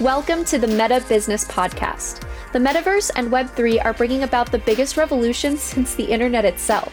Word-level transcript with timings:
Welcome 0.00 0.46
to 0.46 0.58
the 0.58 0.66
Meta 0.66 1.04
Business 1.10 1.44
Podcast. 1.44 2.26
The 2.54 2.58
metaverse 2.58 3.10
and 3.16 3.30
Web3 3.30 3.84
are 3.84 3.92
bringing 3.92 4.22
about 4.22 4.50
the 4.50 4.60
biggest 4.60 4.96
revolution 4.96 5.58
since 5.58 5.94
the 5.94 6.04
internet 6.04 6.46
itself. 6.46 6.90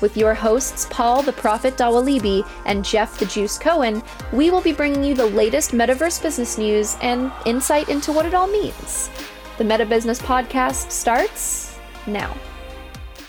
With 0.00 0.16
your 0.16 0.32
hosts, 0.32 0.86
Paul 0.88 1.20
the 1.20 1.34
Prophet 1.34 1.76
Dawalibi 1.76 2.48
and 2.64 2.86
Jeff 2.86 3.18
the 3.18 3.26
Juice 3.26 3.58
Cohen, 3.58 4.02
we 4.32 4.50
will 4.50 4.62
be 4.62 4.72
bringing 4.72 5.04
you 5.04 5.14
the 5.14 5.26
latest 5.26 5.72
metaverse 5.72 6.22
business 6.22 6.56
news 6.56 6.96
and 7.02 7.30
insight 7.44 7.90
into 7.90 8.12
what 8.12 8.24
it 8.24 8.32
all 8.32 8.48
means. 8.48 9.10
The 9.58 9.64
Meta 9.64 9.84
Business 9.84 10.18
Podcast 10.18 10.90
starts 10.90 11.78
now. 12.06 12.34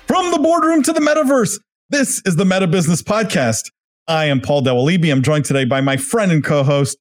From 0.08 0.32
the 0.32 0.40
boardroom 0.40 0.82
to 0.84 0.94
the 0.94 1.02
metaverse, 1.02 1.60
this 1.90 2.22
is 2.24 2.38
the 2.38 2.46
Meta 2.46 2.68
Business 2.68 3.04
Podcast. 3.04 3.70
I 4.08 4.28
am 4.28 4.40
Paul 4.40 4.62
Dawalibi. 4.62 5.12
I'm 5.12 5.24
joined 5.24 5.44
today 5.44 5.66
by 5.66 5.82
my 5.82 5.98
friend 5.98 6.32
and 6.32 6.42
co 6.42 6.64
host, 6.64 6.98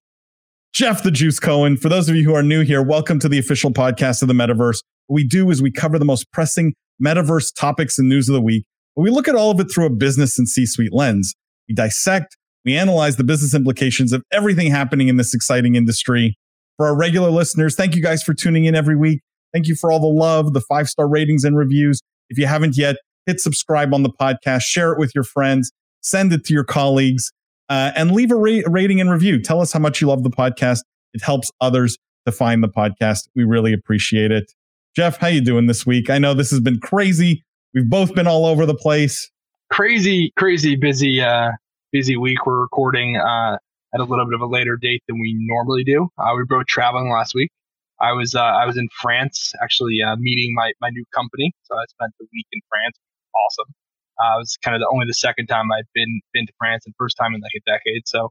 Jeff 0.73 1.03
the 1.03 1.11
Juice 1.11 1.41
Cohen. 1.41 1.77
For 1.77 1.89
those 1.89 2.09
of 2.09 2.15
you 2.15 2.25
who 2.25 2.35
are 2.35 2.43
new 2.43 2.63
here, 2.63 2.83
welcome 2.83 3.19
to 3.21 3.29
the 3.29 3.39
official 3.39 3.71
podcast 3.73 4.23
of 4.23 4.29
the 4.29 4.35
metaverse. 4.35 4.83
What 5.07 5.15
we 5.15 5.27
do 5.27 5.51
is 5.51 5.63
we 5.63 5.73
cover 5.73 5.99
the 5.99 6.05
most 6.05 6.31
pressing 6.33 6.75
metaverse 7.03 7.53
topics 7.55 7.99
and 7.99 8.09
news 8.09 8.29
of 8.29 8.35
the 8.35 8.43
week. 8.43 8.65
But 8.95 9.03
we 9.03 9.11
look 9.11 9.29
at 9.29 9.35
all 9.35 9.51
of 9.51 9.59
it 9.61 9.73
through 9.73 9.87
a 9.87 9.91
business 9.91 10.39
and 10.39 10.49
C 10.49 10.67
suite 10.67 10.93
lens. 10.93 11.35
We 11.69 11.75
dissect, 11.75 12.37
we 12.65 12.77
analyze 12.77 13.17
the 13.17 13.25
business 13.25 13.55
implications 13.55 14.13
of 14.13 14.23
everything 14.31 14.71
happening 14.71 15.09
in 15.09 15.17
this 15.17 15.35
exciting 15.35 15.75
industry. 15.75 16.37
For 16.77 16.87
our 16.87 16.97
regular 16.97 17.31
listeners, 17.31 17.75
thank 17.75 17.97
you 17.97 18.03
guys 18.03 18.23
for 18.23 18.35
tuning 18.35 18.67
in 18.67 18.75
every 18.75 18.97
week. 18.97 19.21
Thank 19.53 19.67
you 19.67 19.75
for 19.75 19.91
all 19.91 20.01
the 20.01 20.07
love, 20.07 20.53
the 20.53 20.61
five 20.61 20.89
star 20.89 21.09
ratings 21.09 21.45
and 21.45 21.57
reviews. 21.57 22.01
If 22.29 22.39
you 22.39 22.47
haven't 22.47 22.77
yet, 22.77 22.97
hit 23.27 23.41
subscribe 23.41 23.95
on 23.95 24.03
the 24.03 24.11
podcast, 24.11 24.63
share 24.63 24.93
it 24.93 24.99
with 24.99 25.13
your 25.15 25.25
friends, 25.25 25.73
send 26.03 26.33
it 26.33 26.45
to 26.45 26.55
your 26.55 26.65
colleagues 26.65 27.33
uh, 27.69 27.93
and 27.95 28.13
leave 28.13 28.31
a 28.31 28.37
ra- 28.37 28.63
rating 28.67 29.01
and 29.01 29.11
review. 29.11 29.41
Tell 29.41 29.61
us 29.61 29.73
how 29.73 29.81
much 29.81 30.01
you 30.01 30.09
love 30.09 30.23
the 30.23 30.31
podcast. 30.31 30.81
It 31.15 31.23
helps 31.23 31.51
others 31.61 31.99
to 32.27 32.33
find 32.33 32.63
the 32.63 32.69
podcast. 32.69 33.29
We 33.35 33.45
really 33.45 33.73
appreciate 33.73 34.31
it. 34.31 34.53
Jeff, 34.97 35.19
how 35.19 35.29
you 35.29 35.41
doing 35.41 35.67
this 35.67 35.87
week? 35.87 36.11
I 36.11 36.19
know 36.19 36.35
this 36.35 36.51
has 36.51 36.61
been 36.61 36.81
crazy. 36.81 37.45
We've 37.75 37.89
both 37.89 38.15
been 38.15 38.27
all 38.27 38.47
over 38.47 38.67
the 38.67 38.75
place. 38.75 39.31
Crazy, 39.71 40.33
crazy 40.37 40.77
busy, 40.77 41.21
uh, 41.21 41.53
busy 41.93 42.17
week. 42.17 42.47
We're 42.47 42.61
recording 42.61 43.17
uh, 43.17 43.59
at 43.95 44.01
a 44.01 44.05
little 44.05 44.25
bit 44.25 44.35
of 44.35 44.41
a 44.41 44.47
later 44.47 44.77
date 44.77 45.03
than 45.07 45.21
we 45.21 45.37
normally 45.39 45.85
do. 45.85 46.09
Uh, 46.19 46.31
we 46.31 46.39
were 46.39 46.47
both 46.47 46.67
traveling 46.67 47.11
last 47.11 47.35
week. 47.35 47.51
I 48.01 48.13
was 48.13 48.35
uh, 48.35 48.41
I 48.41 48.65
was 48.65 48.77
in 48.77 48.89
France 49.01 49.53
actually 49.63 50.01
uh, 50.03 50.17
meeting 50.17 50.55
my 50.55 50.73
my 50.81 50.89
new 50.91 51.05
company. 51.15 51.53
So 51.65 51.75
I 51.75 51.85
spent 51.89 52.13
the 52.19 52.27
week 52.33 52.47
in 52.53 52.61
France. 52.69 52.97
Awesome. 53.35 53.75
Uh, 54.21 54.37
it 54.37 54.39
was 54.39 54.59
kind 54.65 54.75
of 54.75 54.81
the 54.81 54.89
only 54.93 55.07
the 55.07 55.15
second 55.15 55.47
time 55.47 55.67
I'd 55.73 55.85
been 55.95 56.21
been 56.33 56.47
to 56.47 56.53
France 56.59 56.85
and 56.87 56.95
first 56.99 57.17
time 57.17 57.35
in 57.35 57.41
like 57.41 57.53
a 57.57 57.71
decade. 57.71 58.03
So 58.07 58.31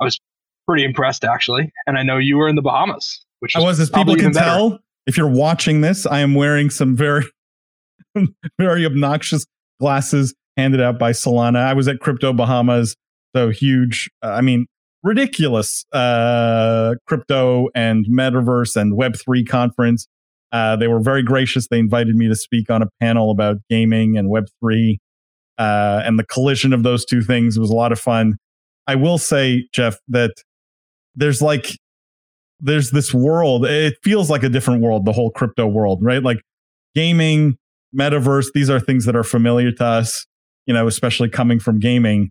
I 0.00 0.04
was 0.04 0.18
pretty 0.66 0.84
impressed 0.84 1.24
actually. 1.24 1.72
And 1.86 1.98
I 1.98 2.02
know 2.02 2.18
you 2.18 2.36
were 2.36 2.48
in 2.48 2.56
the 2.56 2.62
Bahamas, 2.62 3.24
which 3.40 3.56
I 3.56 3.60
was, 3.60 3.80
as 3.80 3.90
people 3.90 4.14
can 4.16 4.32
tell. 4.32 4.78
If 5.06 5.16
you're 5.16 5.30
watching 5.30 5.80
this, 5.80 6.06
I 6.06 6.20
am 6.20 6.34
wearing 6.34 6.70
some 6.70 6.96
very, 6.96 7.24
very 8.58 8.86
obnoxious 8.86 9.46
glasses 9.80 10.34
handed 10.56 10.80
out 10.80 10.98
by 10.98 11.10
Solana. 11.10 11.56
I 11.56 11.72
was 11.72 11.88
at 11.88 11.98
Crypto 12.00 12.32
Bahamas, 12.32 12.94
so 13.34 13.48
huge. 13.48 14.08
Uh, 14.22 14.28
I 14.28 14.42
mean, 14.42 14.66
ridiculous 15.02 15.84
uh, 15.92 16.94
crypto 17.06 17.68
and 17.74 18.06
metaverse 18.06 18.76
and 18.76 18.96
Web 18.96 19.16
three 19.16 19.44
conference. 19.44 20.06
Uh, 20.52 20.76
they 20.76 20.88
were 20.88 21.00
very 21.00 21.22
gracious. 21.22 21.68
They 21.68 21.78
invited 21.78 22.16
me 22.16 22.28
to 22.28 22.34
speak 22.34 22.70
on 22.70 22.82
a 22.82 22.88
panel 23.00 23.30
about 23.30 23.56
gaming 23.68 24.16
and 24.16 24.28
Web3 24.30 24.96
uh, 25.58 26.02
and 26.04 26.18
the 26.18 26.24
collision 26.24 26.72
of 26.72 26.82
those 26.82 27.04
two 27.04 27.22
things. 27.22 27.58
Was 27.58 27.70
a 27.70 27.74
lot 27.74 27.92
of 27.92 28.00
fun. 28.00 28.36
I 28.86 28.96
will 28.96 29.18
say, 29.18 29.68
Jeff, 29.72 29.98
that 30.08 30.32
there's 31.14 31.40
like, 31.40 31.78
there's 32.58 32.90
this 32.90 33.14
world. 33.14 33.64
It 33.64 33.96
feels 34.02 34.30
like 34.30 34.42
a 34.42 34.48
different 34.48 34.82
world, 34.82 35.04
the 35.04 35.12
whole 35.12 35.30
crypto 35.30 35.66
world, 35.66 36.00
right? 36.02 36.22
Like 36.22 36.40
gaming, 36.94 37.56
metaverse, 37.96 38.48
these 38.54 38.70
are 38.70 38.80
things 38.80 39.04
that 39.06 39.16
are 39.16 39.24
familiar 39.24 39.72
to 39.72 39.84
us, 39.84 40.26
you 40.66 40.74
know, 40.74 40.86
especially 40.86 41.28
coming 41.28 41.60
from 41.60 41.78
gaming. 41.78 42.30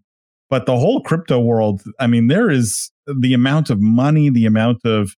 But 0.49 0.65
the 0.65 0.77
whole 0.77 1.01
crypto 1.01 1.39
world, 1.39 1.81
I 1.99 2.07
mean, 2.07 2.27
there 2.27 2.49
is 2.49 2.91
the 3.07 3.33
amount 3.33 3.69
of 3.69 3.79
money, 3.79 4.29
the 4.29 4.45
amount 4.45 4.79
of 4.83 5.15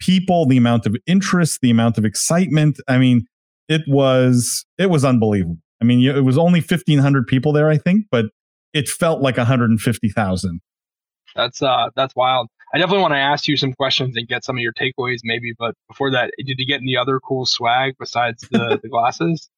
people, 0.00 0.46
the 0.46 0.56
amount 0.56 0.86
of 0.86 0.96
interest, 1.06 1.60
the 1.62 1.70
amount 1.70 1.98
of 1.98 2.04
excitement. 2.04 2.80
I 2.88 2.98
mean, 2.98 3.26
it 3.68 3.82
was 3.86 4.64
it 4.78 4.90
was 4.90 5.04
unbelievable. 5.04 5.58
I 5.80 5.84
mean, 5.84 6.04
it 6.04 6.24
was 6.24 6.38
only 6.38 6.60
1500 6.60 7.26
people 7.26 7.52
there, 7.52 7.68
I 7.68 7.76
think, 7.76 8.06
but 8.10 8.26
it 8.72 8.88
felt 8.88 9.20
like 9.20 9.36
150,000. 9.36 10.60
That's 11.36 11.62
uh 11.62 11.88
that's 11.96 12.14
wild. 12.14 12.48
I 12.72 12.78
definitely 12.78 13.02
want 13.02 13.14
to 13.14 13.18
ask 13.18 13.46
you 13.46 13.56
some 13.56 13.72
questions 13.72 14.16
and 14.16 14.26
get 14.26 14.44
some 14.44 14.56
of 14.56 14.60
your 14.60 14.72
takeaways 14.72 15.20
maybe, 15.22 15.52
but 15.56 15.74
before 15.88 16.10
that, 16.10 16.32
did 16.38 16.58
you 16.58 16.66
get 16.66 16.80
any 16.80 16.96
other 16.96 17.20
cool 17.20 17.46
swag 17.46 17.94
besides 18.00 18.46
the, 18.50 18.78
the 18.82 18.88
glasses? 18.88 19.48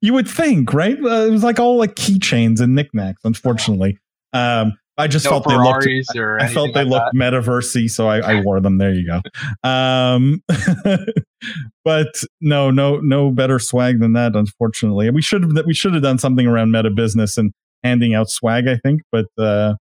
You 0.00 0.14
would 0.14 0.28
think, 0.28 0.72
right? 0.72 0.98
Uh, 0.98 1.26
it 1.26 1.30
was 1.30 1.44
like 1.44 1.58
all 1.58 1.76
like 1.76 1.94
keychains 1.94 2.60
and 2.60 2.74
knickknacks, 2.74 3.20
unfortunately. 3.24 3.98
Um, 4.32 4.78
I 4.96 5.08
just 5.08 5.24
no 5.24 5.32
felt 5.32 5.44
Ferraris 5.44 6.06
they 6.12 6.20
looked. 6.20 6.42
I 6.42 6.46
felt 6.46 6.72
they 6.72 6.84
like 6.84 6.88
looked 6.88 7.12
that. 7.14 7.18
metaversey, 7.18 7.90
so 7.90 8.06
I, 8.08 8.18
I 8.20 8.40
wore 8.44 8.60
them. 8.60 8.78
There 8.78 8.92
you 8.94 9.06
go. 9.06 9.68
Um, 9.68 10.42
but 11.84 12.08
no, 12.40 12.70
no, 12.70 12.98
no 13.00 13.30
better 13.30 13.58
swag 13.58 14.00
than 14.00 14.12
that. 14.12 14.36
Unfortunately, 14.36 15.10
we 15.10 15.22
should 15.22 15.42
have 15.42 15.66
we 15.66 15.74
should 15.74 15.94
have 15.94 16.02
done 16.02 16.18
something 16.18 16.46
around 16.46 16.70
meta 16.70 16.90
business 16.90 17.36
and 17.36 17.52
handing 17.82 18.14
out 18.14 18.30
swag. 18.30 18.68
I 18.68 18.76
think, 18.76 19.02
but 19.10 19.26
uh, 19.38 19.74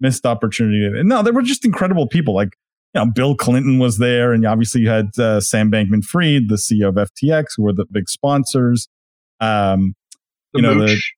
missed 0.00 0.24
opportunity. 0.24 0.86
And 0.98 1.08
no, 1.08 1.22
there 1.22 1.32
were 1.32 1.42
just 1.42 1.64
incredible 1.64 2.06
people. 2.06 2.34
Like 2.34 2.50
you 2.94 3.04
know, 3.04 3.10
Bill 3.12 3.34
Clinton 3.34 3.78
was 3.78 3.98
there, 3.98 4.32
and 4.32 4.46
obviously 4.46 4.82
you 4.82 4.88
had 4.88 5.18
uh, 5.18 5.40
Sam 5.40 5.70
Bankman-Fried, 5.70 6.48
the 6.48 6.56
CEO 6.56 6.88
of 6.88 6.94
FTX, 6.94 7.46
who 7.56 7.64
were 7.64 7.72
the 7.72 7.86
big 7.90 8.08
sponsors. 8.08 8.88
Um, 9.40 9.94
The 10.52 10.60
you 10.60 10.62
know, 10.62 10.74
the- 10.74 10.86
mooch. 10.86 11.14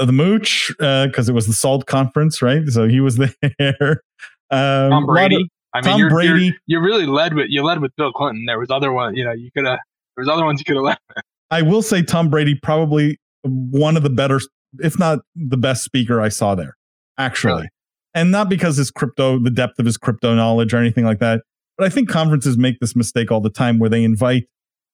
Uh, 0.00 0.04
the 0.06 0.12
mooch 0.12 0.72
because 0.78 1.28
it 1.28 1.32
was 1.34 1.46
the 1.46 1.52
SALT 1.52 1.86
conference 1.86 2.40
right 2.42 2.66
so 2.68 2.88
he 2.88 3.00
was 3.00 3.16
there 3.58 4.02
um, 4.50 4.90
Tom 4.90 4.90
lot 4.90 5.02
of- 5.02 5.06
Brady. 5.08 5.50
I 5.72 5.78
mean, 5.78 5.84
Tom 5.84 6.00
you're, 6.00 6.10
Brady. 6.10 6.46
You're, 6.66 6.80
you 6.80 6.80
really 6.84 7.06
led 7.06 7.34
with 7.34 7.46
you 7.48 7.62
led 7.62 7.80
with 7.80 7.94
Bill 7.96 8.10
Clinton. 8.12 8.44
There 8.46 8.58
was 8.58 8.70
other 8.72 8.90
one. 8.92 9.14
You 9.14 9.24
know, 9.24 9.30
you 9.32 9.50
could 9.56 9.64
have. 9.66 9.78
There 10.16 10.22
was 10.22 10.28
other 10.28 10.44
ones 10.44 10.60
you 10.60 10.64
could 10.64 10.74
have 10.76 10.84
led. 10.84 11.22
i 11.52 11.62
will 11.62 11.82
say 11.82 12.02
tom 12.02 12.28
brady 12.30 12.54
probably 12.54 13.18
one 13.42 13.96
of 13.96 14.02
the 14.02 14.10
better 14.10 14.40
if 14.80 14.98
not 14.98 15.20
the 15.36 15.56
best 15.56 15.82
speaker 15.84 16.20
i 16.20 16.28
saw 16.28 16.54
there 16.54 16.76
actually 17.18 17.52
Really? 17.54 17.68
and 18.14 18.30
not 18.30 18.48
because 18.48 18.76
his 18.76 18.90
crypto 18.90 19.38
the 19.38 19.50
depth 19.50 19.78
of 19.78 19.86
his 19.86 19.96
crypto 19.96 20.34
knowledge 20.34 20.74
or 20.74 20.78
anything 20.78 21.04
like 21.04 21.18
that 21.20 21.42
but 21.78 21.86
i 21.86 21.90
think 21.90 22.08
conferences 22.08 22.58
make 22.58 22.78
this 22.80 22.94
mistake 22.94 23.30
all 23.32 23.40
the 23.40 23.50
time 23.50 23.78
where 23.78 23.88
they 23.90 24.04
invite 24.04 24.44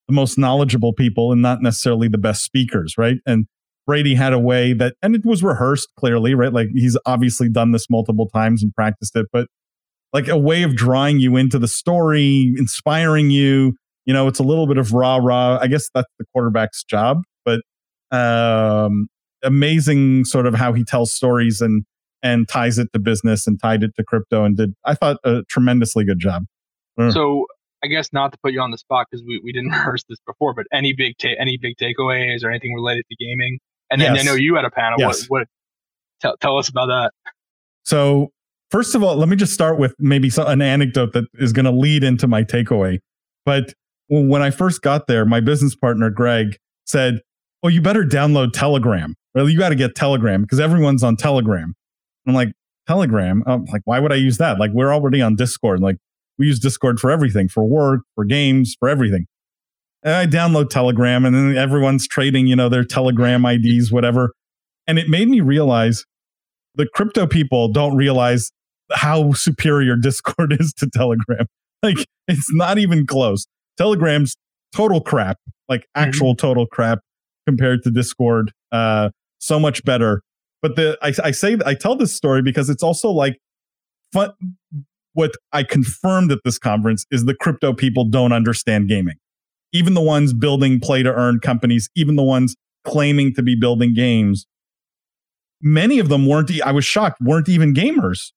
the 0.08 0.14
most 0.14 0.38
knowledgeable 0.38 0.92
people 0.92 1.32
and 1.32 1.42
not 1.42 1.60
necessarily 1.62 2.08
the 2.08 2.18
best 2.18 2.42
speakers 2.44 2.94
right 2.96 3.16
and 3.26 3.46
brady 3.86 4.14
had 4.14 4.32
a 4.32 4.38
way 4.38 4.72
that 4.72 4.94
and 5.02 5.14
it 5.14 5.24
was 5.24 5.42
rehearsed 5.42 5.88
clearly 5.98 6.34
right 6.34 6.52
like 6.52 6.68
he's 6.74 6.98
obviously 7.06 7.48
done 7.48 7.72
this 7.72 7.88
multiple 7.88 8.28
times 8.28 8.62
and 8.62 8.74
practiced 8.74 9.14
it 9.16 9.26
but 9.32 9.46
like 10.12 10.28
a 10.28 10.38
way 10.38 10.62
of 10.62 10.74
drawing 10.74 11.20
you 11.20 11.36
into 11.36 11.58
the 11.58 11.68
story 11.68 12.52
inspiring 12.56 13.30
you 13.30 13.74
you 14.04 14.12
know 14.12 14.26
it's 14.28 14.38
a 14.38 14.44
little 14.44 14.66
bit 14.66 14.78
of 14.78 14.92
rah 14.92 15.16
rah 15.16 15.58
i 15.60 15.66
guess 15.66 15.88
that's 15.94 16.12
the 16.18 16.24
quarterback's 16.32 16.82
job 16.84 17.18
but 17.44 17.60
um 18.10 19.08
amazing 19.42 20.24
sort 20.24 20.46
of 20.46 20.54
how 20.54 20.72
he 20.72 20.84
tells 20.84 21.12
stories 21.12 21.60
and 21.60 21.84
and 22.22 22.48
ties 22.48 22.78
it 22.78 22.88
to 22.92 22.98
business 22.98 23.46
and 23.46 23.60
tied 23.62 23.82
it 23.82 23.92
to 23.96 24.02
crypto 24.04 24.44
and 24.44 24.56
did 24.56 24.74
i 24.84 24.94
thought 24.94 25.18
a 25.24 25.42
tremendously 25.48 26.04
good 26.04 26.18
job 26.18 26.44
Mm. 26.98 27.12
So 27.12 27.46
I 27.84 27.88
guess 27.88 28.12
not 28.12 28.32
to 28.32 28.38
put 28.42 28.52
you 28.52 28.60
on 28.60 28.70
the 28.70 28.78
spot 28.78 29.06
because 29.10 29.24
we, 29.24 29.40
we 29.44 29.52
didn't 29.52 29.70
rehearse 29.72 30.04
this 30.08 30.18
before, 30.26 30.54
but 30.54 30.66
any 30.72 30.92
big 30.92 31.14
ta- 31.18 31.36
any 31.38 31.58
big 31.60 31.76
takeaways 31.76 32.44
or 32.44 32.50
anything 32.50 32.74
related 32.74 33.04
to 33.10 33.24
gaming? 33.24 33.58
And 33.90 34.00
then 34.00 34.14
Yes. 34.14 34.24
I 34.24 34.26
know 34.26 34.34
you 34.34 34.56
had 34.56 34.64
a 34.64 34.70
panel. 34.70 34.98
Yes. 34.98 35.26
What, 35.28 35.40
what 35.40 35.48
tell 36.20 36.36
tell 36.38 36.58
us 36.58 36.68
about 36.68 36.86
that? 36.86 37.12
So, 37.84 38.32
first 38.70 38.94
of 38.94 39.02
all, 39.02 39.16
let 39.16 39.28
me 39.28 39.36
just 39.36 39.52
start 39.52 39.78
with 39.78 39.94
maybe 39.98 40.30
an 40.36 40.60
anecdote 40.60 41.12
that 41.12 41.24
is 41.34 41.52
going 41.52 41.66
to 41.66 41.70
lead 41.70 42.02
into 42.02 42.26
my 42.26 42.42
takeaway. 42.42 42.98
But 43.44 43.74
when 44.08 44.42
I 44.42 44.50
first 44.50 44.82
got 44.82 45.06
there, 45.06 45.24
my 45.24 45.40
business 45.40 45.74
partner, 45.76 46.10
Greg, 46.10 46.58
said, 46.84 47.20
Well, 47.62 47.70
you 47.70 47.80
better 47.80 48.04
download 48.04 48.52
Telegram. 48.52 49.14
Well, 49.34 49.48
you 49.48 49.58
got 49.58 49.68
to 49.68 49.74
get 49.74 49.94
Telegram 49.94 50.42
because 50.42 50.60
everyone's 50.60 51.02
on 51.04 51.16
Telegram. 51.16 51.74
I'm 52.26 52.34
like, 52.34 52.52
Telegram? 52.88 53.42
I'm 53.46 53.64
like, 53.66 53.82
why 53.84 53.98
would 54.00 54.12
I 54.12 54.16
use 54.16 54.38
that? 54.38 54.58
Like, 54.58 54.70
we're 54.72 54.92
already 54.92 55.20
on 55.20 55.36
Discord. 55.36 55.80
Like, 55.80 55.96
we 56.38 56.46
use 56.46 56.58
Discord 56.58 57.00
for 57.00 57.10
everything, 57.10 57.48
for 57.48 57.64
work, 57.64 58.00
for 58.14 58.24
games, 58.24 58.76
for 58.78 58.88
everything. 58.88 59.26
And 60.06 60.14
I 60.14 60.24
download 60.24 60.70
Telegram 60.70 61.24
and 61.24 61.34
then 61.34 61.56
everyone's 61.58 62.06
trading, 62.06 62.46
you 62.46 62.54
know, 62.54 62.68
their 62.68 62.84
Telegram 62.84 63.44
IDs, 63.44 63.90
whatever. 63.90 64.32
And 64.86 65.00
it 65.00 65.08
made 65.08 65.28
me 65.28 65.40
realize 65.40 66.04
the 66.76 66.86
crypto 66.94 67.26
people 67.26 67.72
don't 67.72 67.96
realize 67.96 68.52
how 68.92 69.32
superior 69.32 69.96
Discord 70.00 70.56
is 70.58 70.72
to 70.78 70.88
Telegram. 70.88 71.46
Like 71.82 72.06
it's 72.26 72.52
not 72.52 72.78
even 72.78 73.06
close. 73.06 73.46
Telegram's 73.76 74.34
total 74.74 75.00
crap, 75.00 75.36
like 75.68 75.86
actual 75.94 76.34
total 76.34 76.66
crap 76.66 77.00
compared 77.46 77.82
to 77.82 77.90
Discord. 77.90 78.50
Uh, 78.72 79.10
so 79.38 79.60
much 79.60 79.84
better. 79.84 80.22
But 80.62 80.74
the 80.76 80.96
I, 81.02 81.12
I 81.22 81.30
say 81.32 81.58
I 81.66 81.74
tell 81.74 81.94
this 81.94 82.16
story 82.16 82.40
because 82.40 82.70
it's 82.70 82.82
also 82.82 83.10
like 83.10 83.36
fun. 84.10 84.30
what 85.12 85.32
I 85.52 85.64
confirmed 85.64 86.32
at 86.32 86.38
this 86.46 86.58
conference 86.58 87.04
is 87.10 87.26
the 87.26 87.34
crypto 87.34 87.74
people 87.74 88.06
don't 88.06 88.32
understand 88.32 88.88
gaming. 88.88 89.16
Even 89.76 89.94
the 89.94 90.00
ones 90.00 90.32
building 90.32 90.80
play 90.80 91.02
to 91.02 91.12
earn 91.12 91.40
companies, 91.40 91.90
even 91.94 92.16
the 92.16 92.22
ones 92.22 92.56
claiming 92.84 93.34
to 93.34 93.42
be 93.42 93.54
building 93.54 93.94
games, 93.94 94.46
many 95.60 95.98
of 95.98 96.08
them 96.08 96.26
weren't, 96.26 96.50
I 96.64 96.72
was 96.72 96.84
shocked, 96.84 97.20
weren't 97.20 97.48
even 97.48 97.74
gamers. 97.74 98.32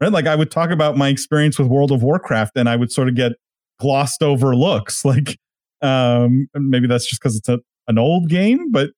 Right? 0.00 0.12
Like 0.12 0.26
I 0.26 0.34
would 0.34 0.50
talk 0.50 0.70
about 0.70 0.96
my 0.96 1.08
experience 1.08 1.58
with 1.58 1.68
World 1.68 1.92
of 1.92 2.02
Warcraft 2.02 2.56
and 2.56 2.68
I 2.68 2.76
would 2.76 2.90
sort 2.90 3.08
of 3.08 3.14
get 3.14 3.32
glossed 3.80 4.22
over 4.22 4.54
looks. 4.54 5.04
Like 5.12 5.38
um, 5.80 6.48
maybe 6.54 6.86
that's 6.86 7.06
just 7.06 7.20
because 7.20 7.36
it's 7.36 7.48
a, 7.48 7.58
an 7.88 7.98
old 7.98 8.28
game, 8.28 8.70
but 8.70 8.90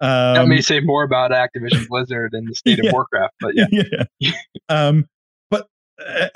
um, 0.00 0.34
that 0.34 0.46
may 0.46 0.60
say 0.60 0.78
more 0.80 1.02
about 1.02 1.32
Activision 1.32 1.88
Blizzard 1.88 2.32
and 2.32 2.48
the 2.48 2.54
state 2.54 2.78
yeah, 2.80 2.90
of 2.90 2.92
Warcraft, 2.92 3.34
but 3.40 3.54
yeah. 3.54 3.66
yeah. 4.20 4.32
um, 4.68 5.06
but 5.50 5.66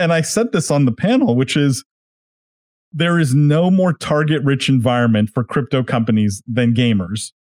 and 0.01 0.13
I 0.13 0.23
said 0.23 0.53
this 0.53 0.71
on 0.71 0.85
the 0.85 0.93
panel, 0.93 1.37
which 1.37 1.57
is 1.57 1.85
there 2.93 3.19
is 3.19 3.35
no 3.35 3.71
more 3.71 3.93
target 3.93 4.43
rich 4.45 4.69
environment 4.69 5.31
for 5.33 5.45
crypto 5.45 5.83
companies 5.83 6.43
than 6.47 6.75
gamers, 6.75 7.33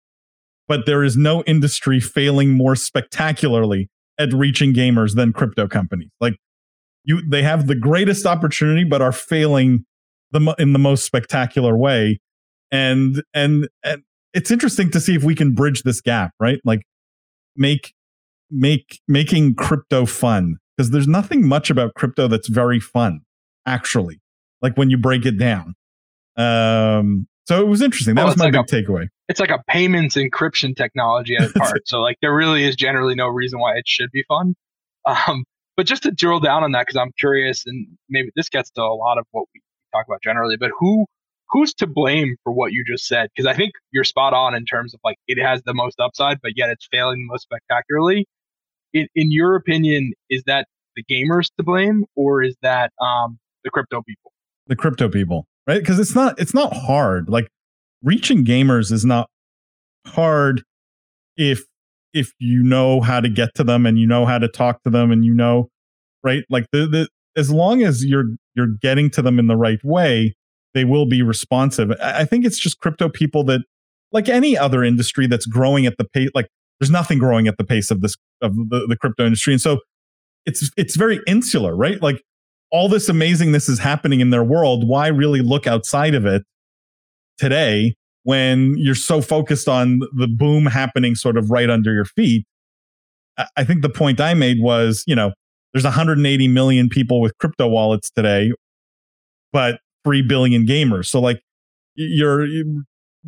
but 0.67 0.87
there 0.87 1.05
is 1.05 1.17
no 1.17 1.43
industry 1.43 2.01
failing 2.01 2.51
more 2.57 2.75
spectacularly 2.75 3.91
at 4.19 4.33
reaching 4.33 4.73
gamers 4.73 5.15
than 5.15 5.33
crypto 5.33 5.69
companies. 5.69 6.11
Like 6.21 6.35
you, 7.05 7.23
they 7.29 7.43
have 7.43 7.67
the 7.67 7.75
greatest 7.75 8.27
opportunity, 8.27 8.85
but 8.85 9.03
are 9.03 9.13
failing 9.13 9.85
the 10.31 10.55
in 10.59 10.73
the 10.73 10.79
most 10.79 11.05
spectacular 11.05 11.77
way. 11.77 12.21
And 12.71 13.23
and 13.35 13.69
and 13.85 14.03
it's 14.33 14.51
interesting 14.51 14.91
to 14.93 15.01
see 15.01 15.15
if 15.15 15.23
we 15.23 15.35
can 15.35 15.53
bridge 15.53 15.83
this 15.83 16.01
gap, 16.01 16.33
right? 16.41 16.61
Like 16.65 16.83
make 17.57 17.93
make 18.51 19.01
making 19.07 19.55
crypto 19.57 20.07
fun 20.07 20.57
because 20.77 20.91
there's 20.91 21.09
nothing 21.09 21.47
much 21.47 21.69
about 21.69 21.95
crypto 21.95 22.29
that's 22.29 22.49
very 22.49 22.81
fun 22.81 23.21
actually 23.67 24.22
like 24.63 24.77
when 24.77 24.91
you 24.91 24.97
break 24.97 25.27
it 25.27 25.39
down 25.39 25.75
um 26.37 27.27
so 27.47 27.61
it 27.61 27.67
was 27.67 27.83
interesting 27.83 28.15
that 28.15 28.25
was 28.25 28.37
my 28.37 28.47
like 28.47 28.53
big 28.53 28.61
a, 28.61 28.83
takeaway 28.83 29.07
it's 29.29 29.41
like 29.41 29.51
a 29.51 29.63
payments 29.69 30.17
encryption 30.17 30.75
technology 30.75 31.37
at 31.37 31.43
its 31.51 31.59
heart 31.59 31.83
so 31.87 32.01
like 32.01 32.17
there 32.23 32.35
really 32.35 32.65
is 32.65 32.77
generally 32.77 33.15
no 33.15 33.29
reason 33.29 33.59
why 33.59 33.75
it 33.77 33.87
should 33.87 34.11
be 34.13 34.25
fun 34.29 34.55
um 35.07 35.45
but 35.77 35.87
just 35.87 36.03
to 36.03 36.11
drill 36.11 36.41
down 36.41 36.65
on 36.65 36.73
that 36.73 36.87
because 36.87 36.97
i'm 36.97 37.13
curious 37.19 37.65
and 37.67 37.87
maybe 38.09 38.31
this 38.37 38.49
gets 38.49 38.71
to 38.71 38.81
a 38.81 38.95
lot 38.95 39.19
of 39.19 39.27
what 39.33 39.45
we 39.55 39.61
talk 39.93 40.07
about 40.07 40.23
generally 40.23 40.57
but 40.57 40.71
who 40.79 41.05
who's 41.53 41.75
to 41.75 41.87
blame 41.87 42.37
for 42.43 42.53
what 42.53 42.73
you 42.73 42.83
just 42.85 43.07
said? 43.07 43.29
Because 43.35 43.47
I 43.47 43.55
think 43.55 43.73
you're 43.93 44.05
spot 44.05 44.33
on 44.33 44.55
in 44.55 44.65
terms 44.65 44.95
of 44.95 45.01
like 45.05 45.19
it 45.29 45.41
has 45.41 45.63
the 45.65 45.75
most 45.75 46.01
upside, 46.01 46.41
but 46.43 46.53
yet 46.57 46.71
it's 46.71 46.89
failing 46.91 47.19
the 47.19 47.27
most 47.31 47.43
spectacularly. 47.43 48.27
In, 48.95 49.07
in 49.15 49.31
your 49.31 49.55
opinion, 49.55 50.13
is 50.29 50.43
that 50.47 50.67
the 50.97 51.05
gamers 51.05 51.49
to 51.57 51.63
blame, 51.63 52.05
or 52.17 52.43
is 52.43 52.57
that 52.63 52.93
um, 53.01 53.39
the 53.65 53.71
crypto 53.71 54.03
people? 54.03 54.32
The 54.69 54.77
crypto 54.77 55.09
people, 55.09 55.47
right? 55.67 55.81
Because 55.81 55.99
it's 55.99 56.15
not 56.15 56.39
it's 56.41 56.55
not 56.55 56.75
hard. 56.75 57.29
Like 57.29 57.49
reaching 58.03 58.45
gamers 58.45 58.93
is 58.93 59.05
not 59.05 59.29
hard 60.07 60.63
if 61.37 61.63
if 62.13 62.33
you 62.39 62.63
know 62.63 63.01
how 63.01 63.21
to 63.21 63.29
get 63.29 63.55
to 63.55 63.65
them 63.65 63.87
and 63.87 63.99
you 63.99 64.07
know 64.07 64.27
how 64.27 64.39
to 64.39 64.49
talk 64.49 64.83
to 64.83 64.91
them 64.91 65.11
and 65.11 65.25
you 65.25 65.33
know 65.33 65.69
right 66.23 66.45
like 66.51 66.67
the, 66.73 66.87
the 66.87 67.09
as 67.37 67.51
long 67.51 67.83
as 67.83 68.05
you're 68.05 68.25
you're 68.55 68.75
getting 68.83 69.09
to 69.11 69.23
them 69.23 69.39
in 69.39 69.47
the 69.47 69.57
right 69.57 69.83
way 69.83 70.35
they 70.75 70.85
will 70.85 71.07
be 71.07 71.23
responsive. 71.23 71.93
I 72.03 72.25
think 72.25 72.45
it's 72.45 72.59
just 72.59 72.79
crypto 72.79 73.09
people 73.09 73.45
that, 73.45 73.61
like 74.11 74.29
any 74.29 74.57
other 74.57 74.85
industry 74.85 75.27
that's 75.27 75.47
growing 75.47 75.87
at 75.87 75.97
the 75.99 76.05
pace, 76.05 76.31
like 76.35 76.49
there's 76.81 76.91
nothing 76.91 77.19
growing 77.19 77.49
at 77.49 77.57
the 77.59 77.65
pace 77.65 77.91
of 77.91 78.01
this 78.01 78.15
of 78.41 78.55
the, 78.55 78.87
the 78.87 78.97
crypto 78.97 79.25
industry, 79.25 79.55
and 79.55 79.61
so 79.61 79.81
it's 80.45 80.71
it's 80.77 80.97
very 80.97 81.21
insular, 81.27 81.75
right? 81.75 82.01
Like 82.03 82.23
all 82.73 82.89
this 82.89 83.09
amazingness 83.09 83.69
is 83.69 83.79
happening 83.79 84.21
in 84.21 84.31
their 84.31 84.43
world. 84.43 84.89
Why 84.89 85.07
really 85.09 85.41
look 85.41 85.67
outside 85.67 86.15
of 86.15 86.25
it 86.27 86.43
today 87.39 87.95
when 88.25 88.75
you're 88.79 88.95
so 88.95 89.21
focused 89.21 89.69
on 89.69 90.01
the 90.17 90.27
boom 90.27 90.67
happening 90.67 91.15
sort 91.15 91.37
of 91.37 91.51
right 91.51 91.69
under 91.69 91.93
your 91.93 92.07
feet? 92.07 92.47
I 93.57 93.65
think 93.65 93.83
the 93.83 93.91
point 93.91 94.21
I 94.21 94.35
made 94.35 94.59
was, 94.61 95.05
you 95.07 95.15
know, 95.15 95.33
there's 95.73 95.85
180 95.85 96.49
million 96.49 96.89
people 96.89 97.21
with 97.21 97.37
crypto 97.39 97.69
wallets 97.69 98.11
today, 98.11 98.53
but 99.53 99.81
3 100.05 100.23
billion 100.23 100.67
gamers. 100.67 101.07
So 101.07 101.21
like 101.21 101.41
you're 101.95 102.47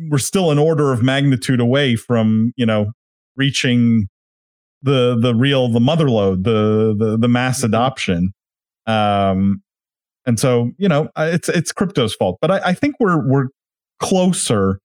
we're 0.09 0.17
still 0.17 0.51
an 0.51 0.59
order 0.59 0.91
of 0.91 1.01
magnitude 1.01 1.59
away 1.59 1.95
from, 1.95 2.51
you 2.55 2.65
know, 2.65 2.91
reaching 3.35 4.07
the 4.81 5.17
the 5.19 5.33
real 5.33 5.67
the 5.69 5.79
mother 5.79 6.09
lode, 6.09 6.43
the 6.43 6.95
the 6.97 7.17
the 7.17 7.27
mass 7.27 7.57
mm-hmm. 7.57 7.67
adoption. 7.67 8.33
Um 8.87 9.61
and 10.27 10.39
so, 10.39 10.71
you 10.77 10.89
know, 10.89 11.09
it's 11.17 11.49
it's 11.49 11.71
crypto's 11.71 12.15
fault. 12.15 12.37
But 12.41 12.51
I, 12.51 12.59
I 12.69 12.73
think 12.73 12.95
we're 12.99 13.27
we're 13.27 13.47
closer 13.99 14.79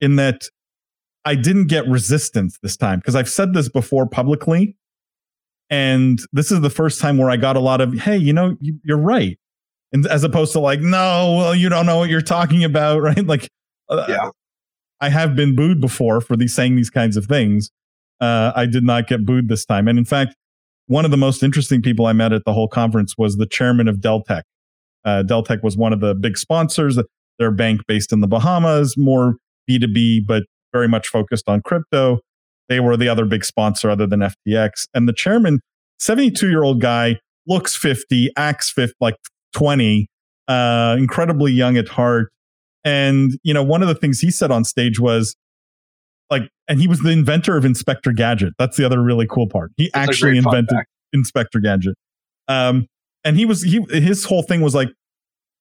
in 0.00 0.16
that 0.16 0.44
I 1.24 1.34
didn't 1.34 1.66
get 1.66 1.86
resistance 1.86 2.58
this 2.62 2.76
time 2.76 2.98
because 2.98 3.14
I've 3.14 3.28
said 3.28 3.52
this 3.52 3.68
before 3.68 4.06
publicly. 4.06 4.76
And 5.68 6.18
this 6.32 6.50
is 6.50 6.62
the 6.62 6.70
first 6.70 7.00
time 7.00 7.16
where 7.18 7.30
I 7.30 7.36
got 7.36 7.56
a 7.56 7.60
lot 7.60 7.80
of, 7.80 7.94
hey, 7.94 8.16
you 8.16 8.32
know, 8.32 8.56
you, 8.60 8.80
are 8.90 8.96
right 8.96 9.38
and 9.92 10.06
as 10.06 10.24
opposed 10.24 10.52
to 10.52 10.60
like, 10.60 10.80
no, 10.80 11.34
well, 11.36 11.54
you 11.54 11.68
don't 11.68 11.86
know 11.86 11.98
what 11.98 12.10
you're 12.10 12.20
talking 12.20 12.64
about, 12.64 13.02
right? 13.02 13.26
Like, 13.26 13.48
uh, 13.88 14.06
yeah, 14.08 14.30
I 15.00 15.08
have 15.08 15.34
been 15.34 15.56
booed 15.56 15.80
before 15.80 16.20
for 16.20 16.36
these 16.36 16.54
saying 16.54 16.76
these 16.76 16.90
kinds 16.90 17.16
of 17.16 17.26
things. 17.26 17.70
Uh, 18.20 18.52
I 18.54 18.66
did 18.66 18.84
not 18.84 19.06
get 19.06 19.24
booed 19.24 19.48
this 19.48 19.64
time, 19.64 19.88
and 19.88 19.98
in 19.98 20.04
fact, 20.04 20.36
one 20.90 21.04
of 21.04 21.12
the 21.12 21.16
most 21.16 21.44
interesting 21.44 21.80
people 21.80 22.06
I 22.06 22.12
met 22.12 22.32
at 22.32 22.42
the 22.44 22.52
whole 22.52 22.66
conference 22.66 23.14
was 23.16 23.36
the 23.36 23.46
chairman 23.46 23.86
of 23.86 23.98
Deltec. 23.98 24.42
Uh, 25.04 25.22
was 25.62 25.76
one 25.76 25.92
of 25.92 26.00
the 26.00 26.16
big 26.16 26.36
sponsors. 26.36 26.98
They're 27.38 27.52
bank 27.52 27.82
based 27.86 28.12
in 28.12 28.20
the 28.20 28.26
Bahamas, 28.26 28.96
more 28.98 29.36
B2B, 29.70 30.26
but 30.26 30.42
very 30.72 30.88
much 30.88 31.06
focused 31.06 31.48
on 31.48 31.62
crypto. 31.62 32.18
They 32.68 32.80
were 32.80 32.96
the 32.96 33.08
other 33.08 33.24
big 33.24 33.44
sponsor 33.44 33.88
other 33.88 34.04
than 34.04 34.18
FTX. 34.18 34.88
And 34.92 35.08
the 35.08 35.12
chairman, 35.12 35.60
72 36.00 36.48
year 36.48 36.64
old 36.64 36.80
guy, 36.80 37.20
looks 37.46 37.76
50, 37.76 38.32
acts 38.36 38.72
50, 38.72 38.96
like 39.00 39.14
20, 39.52 40.08
uh, 40.48 40.96
incredibly 40.98 41.52
young 41.52 41.76
at 41.76 41.86
heart. 41.86 42.32
And, 42.84 43.38
you 43.44 43.54
know, 43.54 43.62
one 43.62 43.82
of 43.82 43.88
the 43.88 43.94
things 43.94 44.18
he 44.18 44.32
said 44.32 44.50
on 44.50 44.64
stage 44.64 44.98
was 44.98 45.36
like, 46.30 46.42
and 46.68 46.80
he 46.80 46.86
was 46.86 47.00
the 47.00 47.10
inventor 47.10 47.56
of 47.56 47.64
Inspector 47.64 48.10
Gadget. 48.12 48.54
That's 48.58 48.76
the 48.76 48.84
other 48.84 49.02
really 49.02 49.26
cool 49.26 49.48
part. 49.48 49.72
He 49.76 49.90
That's 49.92 50.08
actually 50.08 50.38
invented 50.38 50.78
Inspector 51.12 51.58
Gadget. 51.60 51.96
Um, 52.48 52.86
and 53.24 53.36
he 53.36 53.44
was, 53.44 53.62
he, 53.62 53.84
his 53.90 54.24
whole 54.24 54.42
thing 54.42 54.60
was 54.60 54.74
like, 54.74 54.88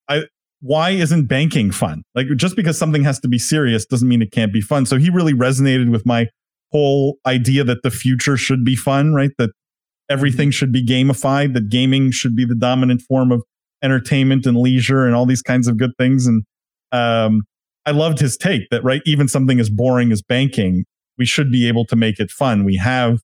I, 0.08 0.24
why 0.62 0.92
isn't 0.92 1.28
banking 1.28 1.72
fun? 1.72 2.04
Like, 2.16 2.28
just 2.36 2.56
because 2.56 2.78
something 2.78 3.04
has 3.04 3.20
to 3.22 3.28
be 3.28 3.40
serious 3.40 3.86
doesn't 3.86 4.08
mean 4.08 4.22
it 4.22 4.32
can't 4.32 4.54
be 4.54 4.62
fun. 4.62 4.86
So 4.86 4.98
he 4.98 5.10
really 5.10 5.34
resonated 5.34 5.92
with 5.92 6.06
my 6.06 6.28
whole 6.72 7.18
idea 7.26 7.64
that 7.64 7.82
the 7.84 7.92
future 7.92 8.38
should 8.38 8.64
be 8.64 8.76
fun, 8.76 9.14
right? 9.14 9.32
That 9.38 9.52
everything 10.10 10.52
should 10.52 10.72
be 10.72 10.86
gamified, 10.86 11.54
that 11.54 11.70
gaming 11.70 12.12
should 12.12 12.36
be 12.36 12.46
the 12.46 12.56
dominant 12.56 13.02
form 13.02 13.32
of 13.32 13.44
entertainment 13.84 14.46
and 14.46 14.58
leisure 14.58 15.06
and 15.06 15.16
all 15.16 15.26
these 15.26 15.42
kinds 15.42 15.68
of 15.68 15.78
good 15.78 15.92
things. 15.98 16.28
And 16.28 16.44
um, 16.92 17.44
I 17.90 17.92
loved 17.92 18.20
his 18.20 18.38
take 18.38 18.70
that, 18.70 18.84
right, 18.84 19.02
even 19.04 19.28
something 19.28 19.60
as 19.60 19.68
boring 19.68 20.12
as 20.12 20.22
banking, 20.22 20.86
we 21.18 21.26
should 21.26 21.52
be 21.52 21.68
able 21.68 21.86
to 21.86 21.96
make 21.96 22.20
it 22.20 22.30
fun. 22.30 22.64
We 22.64 22.76
have 22.76 23.22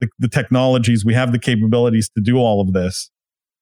the, 0.00 0.08
the 0.18 0.28
technologies, 0.28 1.02
we 1.02 1.14
have 1.14 1.32
the 1.32 1.38
capabilities 1.38 2.10
to 2.14 2.22
do 2.22 2.36
all 2.36 2.60
of 2.60 2.74
this. 2.74 3.10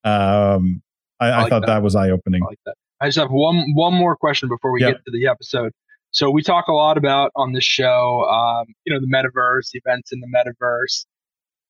Um, 0.03 0.83
I, 1.21 1.27
I, 1.27 1.29
I 1.29 1.43
like 1.43 1.51
thought 1.51 1.61
that, 1.61 1.67
that 1.67 1.83
was 1.85 1.95
eye 1.95 2.11
opening. 2.11 2.43
I, 2.43 2.47
like 2.47 2.77
I 3.01 3.07
just 3.07 3.19
have 3.19 3.31
one 3.31 3.65
one 3.75 3.95
more 3.95 4.17
question 4.17 4.49
before 4.49 4.73
we 4.73 4.81
yep. 4.81 4.95
get 4.95 5.05
to 5.05 5.13
the 5.13 5.29
episode. 5.29 5.71
So 6.11 6.33
we 6.33 6.43
talk 6.43 6.67
a 6.67 6.73
lot 6.73 6.99
about 6.99 7.31
on 7.37 7.53
this 7.53 7.63
show, 7.63 8.27
um, 8.29 8.67
you 8.85 8.93
know, 8.93 8.99
the 9.01 9.07
metaverse, 9.07 9.69
events 9.75 10.11
in 10.13 10.19
the 10.19 10.27
metaverse. 10.35 11.07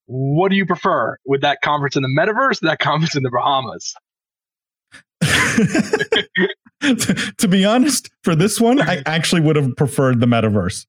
What 0.06 0.50
do 0.50 0.56
you 0.56 0.64
prefer? 0.64 1.18
Would 1.26 1.42
that 1.42 1.60
conference 1.62 1.96
in 1.96 2.02
the 2.02 2.08
metaverse, 2.08 2.60
that 2.60 2.78
conference 2.80 3.14
in 3.14 3.24
the 3.24 3.30
Bahamas? 3.30 3.94
to, 7.38 7.48
be 7.48 7.64
honest, 7.64 8.10
for 8.22 8.34
this 8.34 8.60
one, 8.60 8.80
I 8.80 9.02
actually 9.06 9.42
would 9.42 9.56
have 9.56 9.76
preferred 9.76 10.20
the 10.20 10.26
metaverse. 10.26 10.86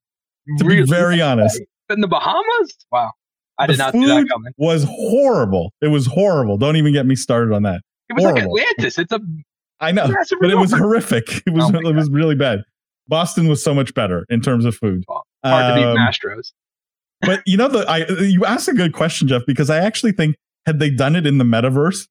To 0.58 0.64
really? 0.64 0.82
be 0.82 0.90
very 0.90 1.20
honest. 1.20 1.60
In 1.90 2.00
the 2.00 2.08
Bahamas? 2.08 2.76
Wow. 2.90 3.10
I 3.58 3.66
did 3.66 3.78
not 3.78 3.92
see 3.92 4.04
that 4.06 4.26
coming. 4.28 4.52
Was 4.56 4.84
horrible. 4.84 5.72
It 5.80 5.88
was 5.88 6.06
horrible. 6.06 6.56
Don't 6.56 6.76
even 6.76 6.92
get 6.92 7.06
me 7.06 7.14
started 7.14 7.54
on 7.54 7.62
that. 7.62 7.82
It 8.08 8.14
was 8.14 8.24
horrible. 8.24 8.54
like 8.54 8.64
Atlantis. 8.64 8.98
It's 8.98 9.12
a 9.12 9.20
I 9.80 9.90
know, 9.90 10.06
but 10.40 10.50
it 10.50 10.56
was 10.56 10.72
horrific. 10.72 11.42
It 11.46 11.52
was 11.52 11.64
oh 11.64 11.78
it 11.78 11.94
was 11.94 12.08
really 12.08 12.36
bad. 12.36 12.62
Boston 13.08 13.48
was 13.48 13.62
so 13.62 13.74
much 13.74 13.92
better 13.94 14.24
in 14.30 14.40
terms 14.40 14.64
of 14.64 14.76
food. 14.76 15.04
Well, 15.08 15.26
hard 15.44 15.64
um, 15.64 15.70
to 15.70 15.80
beat 15.80 15.86
um, 15.86 15.96
Mastro's. 15.96 16.52
but 17.20 17.42
you 17.46 17.56
know, 17.56 17.68
the 17.68 17.80
I 17.90 18.06
you 18.22 18.44
asked 18.44 18.68
a 18.68 18.72
good 18.72 18.94
question, 18.94 19.28
Jeff, 19.28 19.42
because 19.46 19.70
I 19.70 19.78
actually 19.78 20.12
think 20.12 20.36
had 20.66 20.78
they 20.78 20.88
done 20.88 21.16
it 21.16 21.26
in 21.26 21.38
the 21.38 21.44
metaverse, 21.44 22.06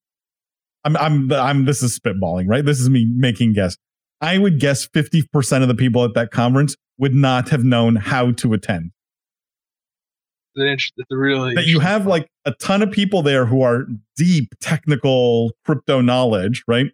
I'm, 0.84 0.98
I'm, 0.98 1.32
I'm, 1.32 1.66
this 1.66 1.84
is 1.84 1.98
spitballing, 1.98 2.46
right? 2.48 2.66
This 2.66 2.80
is 2.80 2.90
me 2.90 3.08
making 3.16 3.54
guess. 3.54 3.78
I 4.20 4.38
would 4.38 4.60
guess 4.60 4.88
50% 4.88 5.62
of 5.62 5.68
the 5.68 5.76
people 5.76 6.04
at 6.06 6.14
that 6.14 6.32
conference 6.32 6.76
would 6.98 7.14
not 7.14 7.50
have 7.50 7.64
known 7.64 7.96
how 7.96 8.32
to 8.34 8.54
attend. 8.54 8.92
it's 10.56 10.92
really 11.10 11.56
that 11.56 11.66
you 11.66 11.80
have 11.80 12.06
like 12.06 12.28
a 12.46 12.52
ton 12.60 12.82
of 12.82 12.92
people 12.92 13.22
there 13.22 13.46
who 13.46 13.62
are 13.62 13.86
deep 14.16 14.54
technical 14.62 15.52
crypto 15.66 16.02
knowledge, 16.02 16.64
right? 16.68 16.88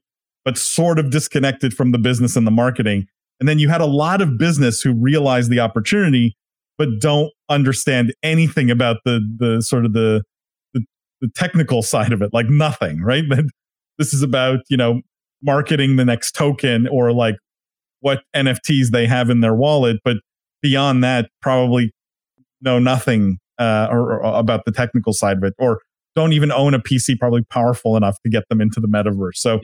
But 0.46 0.58
sort 0.58 1.00
of 1.00 1.10
disconnected 1.10 1.74
from 1.74 1.92
the 1.92 1.98
business 1.98 2.36
and 2.36 2.48
the 2.48 2.52
marketing. 2.52 3.08
And 3.40 3.50
then 3.50 3.60
you 3.60 3.68
had 3.70 3.82
a 3.82 3.86
lot 3.86 4.22
of 4.22 4.38
business 4.38 4.82
who 4.82 4.94
realize 4.94 5.50
the 5.50 5.60
opportunity, 5.60 6.38
but 6.78 7.00
don't 7.00 7.32
understand 7.50 8.14
anything 8.24 8.72
about 8.72 8.98
the 9.04 9.20
the 9.38 9.62
sort 9.62 9.86
of 9.86 9.94
the 9.94 10.24
the, 10.74 10.86
the 11.22 11.30
technical 11.36 11.82
side 11.82 12.14
of 12.14 12.22
it, 12.22 12.30
like 12.34 12.48
nothing, 12.48 13.02
right? 13.02 13.24
This 13.98 14.14
is 14.14 14.22
about 14.22 14.60
you 14.70 14.78
know 14.78 15.02
marketing 15.42 15.96
the 15.96 16.06
next 16.06 16.34
token 16.34 16.88
or 16.88 17.12
like 17.14 17.36
what 18.00 18.22
NFTs 18.36 18.88
they 18.92 19.08
have 19.08 19.30
in 19.30 19.42
their 19.42 19.56
wallet, 19.56 19.98
but 20.04 20.18
beyond 20.62 21.04
that, 21.04 21.30
probably 21.42 21.92
know 22.62 22.80
nothing 22.80 23.40
uh, 23.60 23.88
or, 23.90 24.22
or, 24.24 24.40
about 24.40 24.66
the 24.66 24.72
technical 24.72 25.14
side 25.14 25.38
of 25.38 25.44
it, 25.44 25.54
or 25.58 25.82
don't 26.16 26.34
even 26.34 26.52
own 26.52 26.74
a 26.74 26.80
PC 26.80 27.18
probably 27.18 27.44
powerful 27.44 27.96
enough 27.98 28.18
to 28.24 28.30
get 28.30 28.44
them 28.50 28.62
into 28.62 28.80
the 28.80 28.88
metaverse. 28.88 29.36
So, 29.36 29.60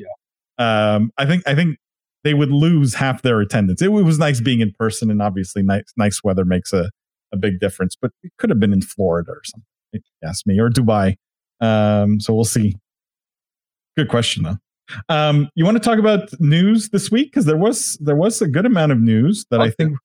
yeah. 0.60 0.96
um, 0.96 1.12
I 1.18 1.26
think 1.26 1.44
I 1.48 1.56
think 1.56 1.78
they 2.24 2.34
would 2.34 2.52
lose 2.52 2.96
half 2.96 3.22
their 3.22 3.40
attendance. 3.42 3.82
It, 3.82 3.88
it, 3.88 4.04
was 4.04 4.18
nice 4.18 4.42
being 4.42 4.62
in 4.62 4.72
person, 4.78 5.12
and 5.12 5.22
obviously, 5.22 5.62
nice 5.64 5.84
nice 5.98 6.24
weather 6.24 6.46
makes 6.46 6.74
a 6.74 6.90
a 7.32 7.38
big 7.38 7.60
difference. 7.60 7.96
But 8.00 8.12
it 8.24 8.32
could 8.38 8.50
have 8.50 8.60
been 8.60 8.74
in 8.74 8.82
Florida 8.82 9.32
or 9.32 9.42
something. 9.44 10.04
Ask 10.24 10.48
me 10.48 10.60
or 10.60 10.70
Dubai. 10.70 11.16
Um, 11.62 12.20
so 12.20 12.34
we'll 12.34 12.46
see. 12.46 12.76
Good 13.98 14.08
question 14.08 14.44
though. 14.44 14.58
Um, 15.10 15.50
you 15.56 15.66
want 15.66 15.78
to 15.78 15.84
talk 15.84 16.00
about 16.00 16.30
news 16.40 16.90
this 16.90 17.10
week 17.10 17.32
because 17.32 17.46
there 17.46 17.58
was 17.58 17.98
there 18.02 18.16
was 18.16 18.42
a 18.42 18.48
good 18.48 18.66
amount 18.66 18.92
of 18.92 19.00
news 19.00 19.46
that 19.50 19.62
okay. 19.62 19.70
I 19.70 19.72
think 19.72 19.98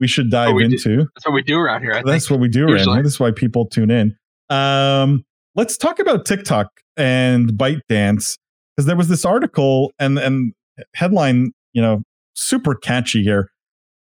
we 0.00 0.08
should 0.08 0.30
dive 0.30 0.54
we 0.54 0.64
into. 0.64 0.96
Do. 0.96 1.08
That's 1.14 1.26
what 1.26 1.34
we 1.34 1.42
do 1.42 1.58
around 1.58 1.82
here. 1.82 1.92
I 1.92 2.02
That's 2.04 2.30
what 2.30 2.40
we 2.40 2.48
do 2.48 2.60
usually. 2.60 2.82
around 2.82 2.94
here. 2.96 3.02
That's 3.04 3.20
why 3.20 3.30
people 3.30 3.66
tune 3.66 3.90
in. 3.90 4.16
Um, 4.50 5.24
let's 5.54 5.76
talk 5.76 5.98
about 5.98 6.26
TikTok 6.26 6.68
and 6.96 7.50
ByteDance 7.52 8.36
because 8.76 8.86
there 8.86 8.96
was 8.96 9.08
this 9.08 9.24
article 9.24 9.92
and 9.98 10.18
and 10.18 10.52
headline, 10.94 11.52
you 11.72 11.82
know, 11.82 12.02
super 12.34 12.74
catchy 12.74 13.22
here. 13.22 13.50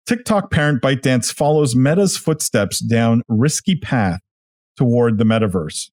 TikTok 0.07 0.51
parent 0.51 0.83
ByteDance 0.83 1.33
follows 1.33 1.77
Meta's 1.77 2.17
footsteps 2.17 2.81
down 2.81 3.23
risky 3.29 3.77
path 3.77 4.21
toward 4.77 5.19
the 5.19 5.25
metaverse. 5.25 5.91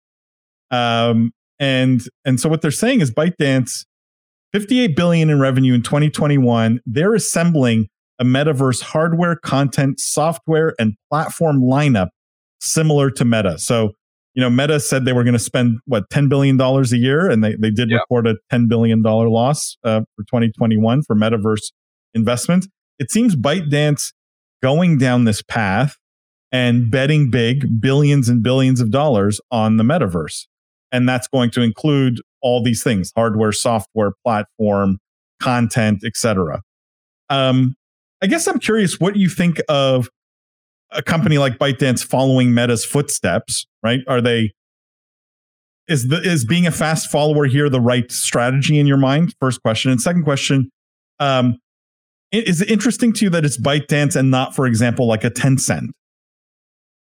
Um, 0.72 1.32
and 1.60 2.02
and 2.26 2.40
so 2.40 2.50
what 2.50 2.62
they're 2.62 2.72
saying 2.72 3.02
is 3.02 3.12
ByteDance 3.12 3.86
58 4.54 4.96
billion 4.96 5.30
in 5.30 5.40
revenue 5.40 5.74
in 5.74 5.82
2021. 5.82 6.80
They're 6.86 7.14
assembling 7.14 7.88
a 8.20 8.24
metaverse 8.24 8.82
hardware, 8.82 9.36
content, 9.36 10.00
software, 10.00 10.74
and 10.80 10.94
platform 11.10 11.62
lineup 11.62 12.08
similar 12.62 13.12
to 13.12 13.26
Meta. 13.26 13.60
So, 13.60 13.92
you 14.34 14.42
know, 14.42 14.50
Meta 14.50 14.80
said 14.80 15.04
they 15.04 15.12
were 15.12 15.26
going 15.26 15.34
to 15.34 15.40
spend 15.40 15.80
what 15.86 16.10
10 16.10 16.30
billion 16.30 16.56
dollars 16.56 16.94
a 16.94 16.98
year, 16.98 17.30
and 17.30 17.44
they 17.44 17.56
they 17.56 17.70
did 17.70 17.90
yep. 17.90 18.02
report 18.02 18.28
a 18.28 18.38
10 18.50 18.68
billion 18.68 19.02
dollar 19.02 19.28
loss 19.30 19.76
uh, 19.84 20.02
for 20.16 20.24
2021 20.24 21.04
for 21.04 21.16
metaverse 21.16 21.72
investment. 22.14 22.66
It 22.98 23.12
seems 23.12 23.36
ByteDance 23.36 24.14
going 24.64 24.98
down 24.98 25.26
this 25.26 25.42
path 25.42 25.98
and 26.52 26.90
betting 26.90 27.30
big, 27.30 27.82
billions 27.82 28.30
and 28.30 28.42
billions 28.42 28.80
of 28.80 28.90
dollars 28.90 29.42
on 29.52 29.76
the 29.76 29.84
metaverse, 29.84 30.46
and 30.96 31.08
that's 31.08 31.28
going 31.28 31.52
to 31.52 31.62
include 31.62 32.22
all 32.42 32.64
these 32.64 32.84
things 32.84 33.12
hardware 33.16 33.52
software 33.52 34.12
platform 34.24 34.98
content 35.42 36.04
etc 36.06 36.62
um, 37.30 37.76
i 38.22 38.28
guess 38.28 38.48
i'm 38.48 38.60
curious 38.60 39.00
what 39.00 39.16
you 39.16 39.30
think 39.30 39.60
of 39.70 40.10
a 40.96 41.04
company 41.04 41.38
like 41.38 41.58
ByteDance 41.58 42.04
following 42.04 42.54
Meta's 42.54 42.86
footsteps, 42.86 43.68
right? 43.84 44.00
Are 44.08 44.22
they 44.22 44.54
is 45.88 46.08
the 46.08 46.20
is 46.22 46.46
being 46.46 46.66
a 46.66 46.72
fast 46.72 47.12
follower 47.12 47.46
here 47.46 47.70
the 47.70 47.82
right 47.82 48.12
strategy 48.12 48.80
in 48.80 48.88
your 48.88 48.98
mind? 48.98 49.36
First 49.40 49.62
question. 49.62 49.92
And 49.92 50.02
second 50.02 50.24
question, 50.24 50.72
um, 51.20 51.58
is 52.32 52.62
it 52.62 52.72
interesting 52.72 53.14
to 53.14 53.26
you 53.26 53.30
that 53.32 53.46
it's 53.46 53.60
ByteDance 53.60 54.16
and 54.16 54.32
not, 54.32 54.56
for 54.56 54.66
example, 54.66 55.08
like 55.08 55.24
a 55.24 55.30
Tencent? 55.30 55.90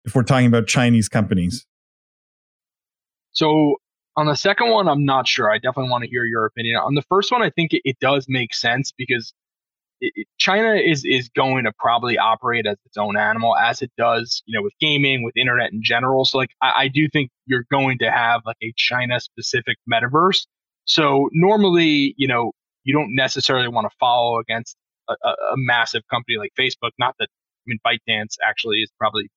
If 0.04 0.16
we're 0.16 0.24
talking 0.24 0.48
about 0.48 0.66
Chinese 0.66 1.08
companies. 1.08 1.66
So 3.34 3.76
on 4.16 4.26
the 4.26 4.36
second 4.36 4.70
one, 4.70 4.88
I'm 4.88 5.06
not 5.06 5.28
sure. 5.28 5.52
I 5.52 5.58
definitely 5.58 5.90
want 5.90 6.04
to 6.04 6.10
hear 6.10 6.26
your 6.26 6.46
opinion. 6.46 6.78
On 6.78 6.96
the 6.96 7.02
first 7.04 7.32
one, 7.32 7.42
I 7.42 7.50
think 7.50 7.74
it, 7.74 7.82
it 7.86 7.98
does 8.00 8.26
make 8.28 8.54
sense 8.54 8.92
because 8.98 9.34
it, 10.02 10.28
China 10.38 10.74
is 10.74 11.06
is 11.06 11.30
going 11.30 11.64
to 11.66 11.72
probably 11.80 12.18
operate 12.18 12.66
as 12.66 12.78
its 12.86 12.98
own 12.98 13.18
animal, 13.18 13.56
as 13.56 13.82
it 13.82 13.92
does, 13.98 14.44
you 14.46 14.58
know, 14.58 14.64
with 14.64 14.74
gaming, 14.80 15.24
with 15.24 15.38
internet 15.38 15.72
in 15.72 15.82
general. 15.84 16.26
So, 16.26 16.38
like, 16.38 16.52
I, 16.62 16.74
I 16.78 16.88
do 16.88 17.08
think 17.08 17.32
you're 17.46 17.66
going 17.72 18.00
to 18.00 18.12
have 18.12 18.42
like 18.46 18.58
a 18.62 18.74
China 18.76 19.20
specific 19.20 19.78
metaverse. 19.92 20.46
So 20.86 21.30
normally, 21.34 22.16
you 22.18 22.28
know, 22.28 22.52
you 22.84 22.94
don't 22.94 23.16
necessarily 23.16 23.68
want 23.68 23.90
to 23.90 23.96
follow 24.00 24.40
against 24.40 24.76
a, 25.08 25.14
a, 25.24 25.30
a 25.30 25.56
massive 25.56 26.02
company 26.10 26.38
like 26.38 26.52
Facebook. 26.60 26.92
Not 27.00 27.16
that 27.20 27.30
I 27.30 27.64
mean, 27.68 27.80
ByteDance 27.86 28.36
actually 28.46 28.78
is 28.78 28.92
probably 28.98 29.30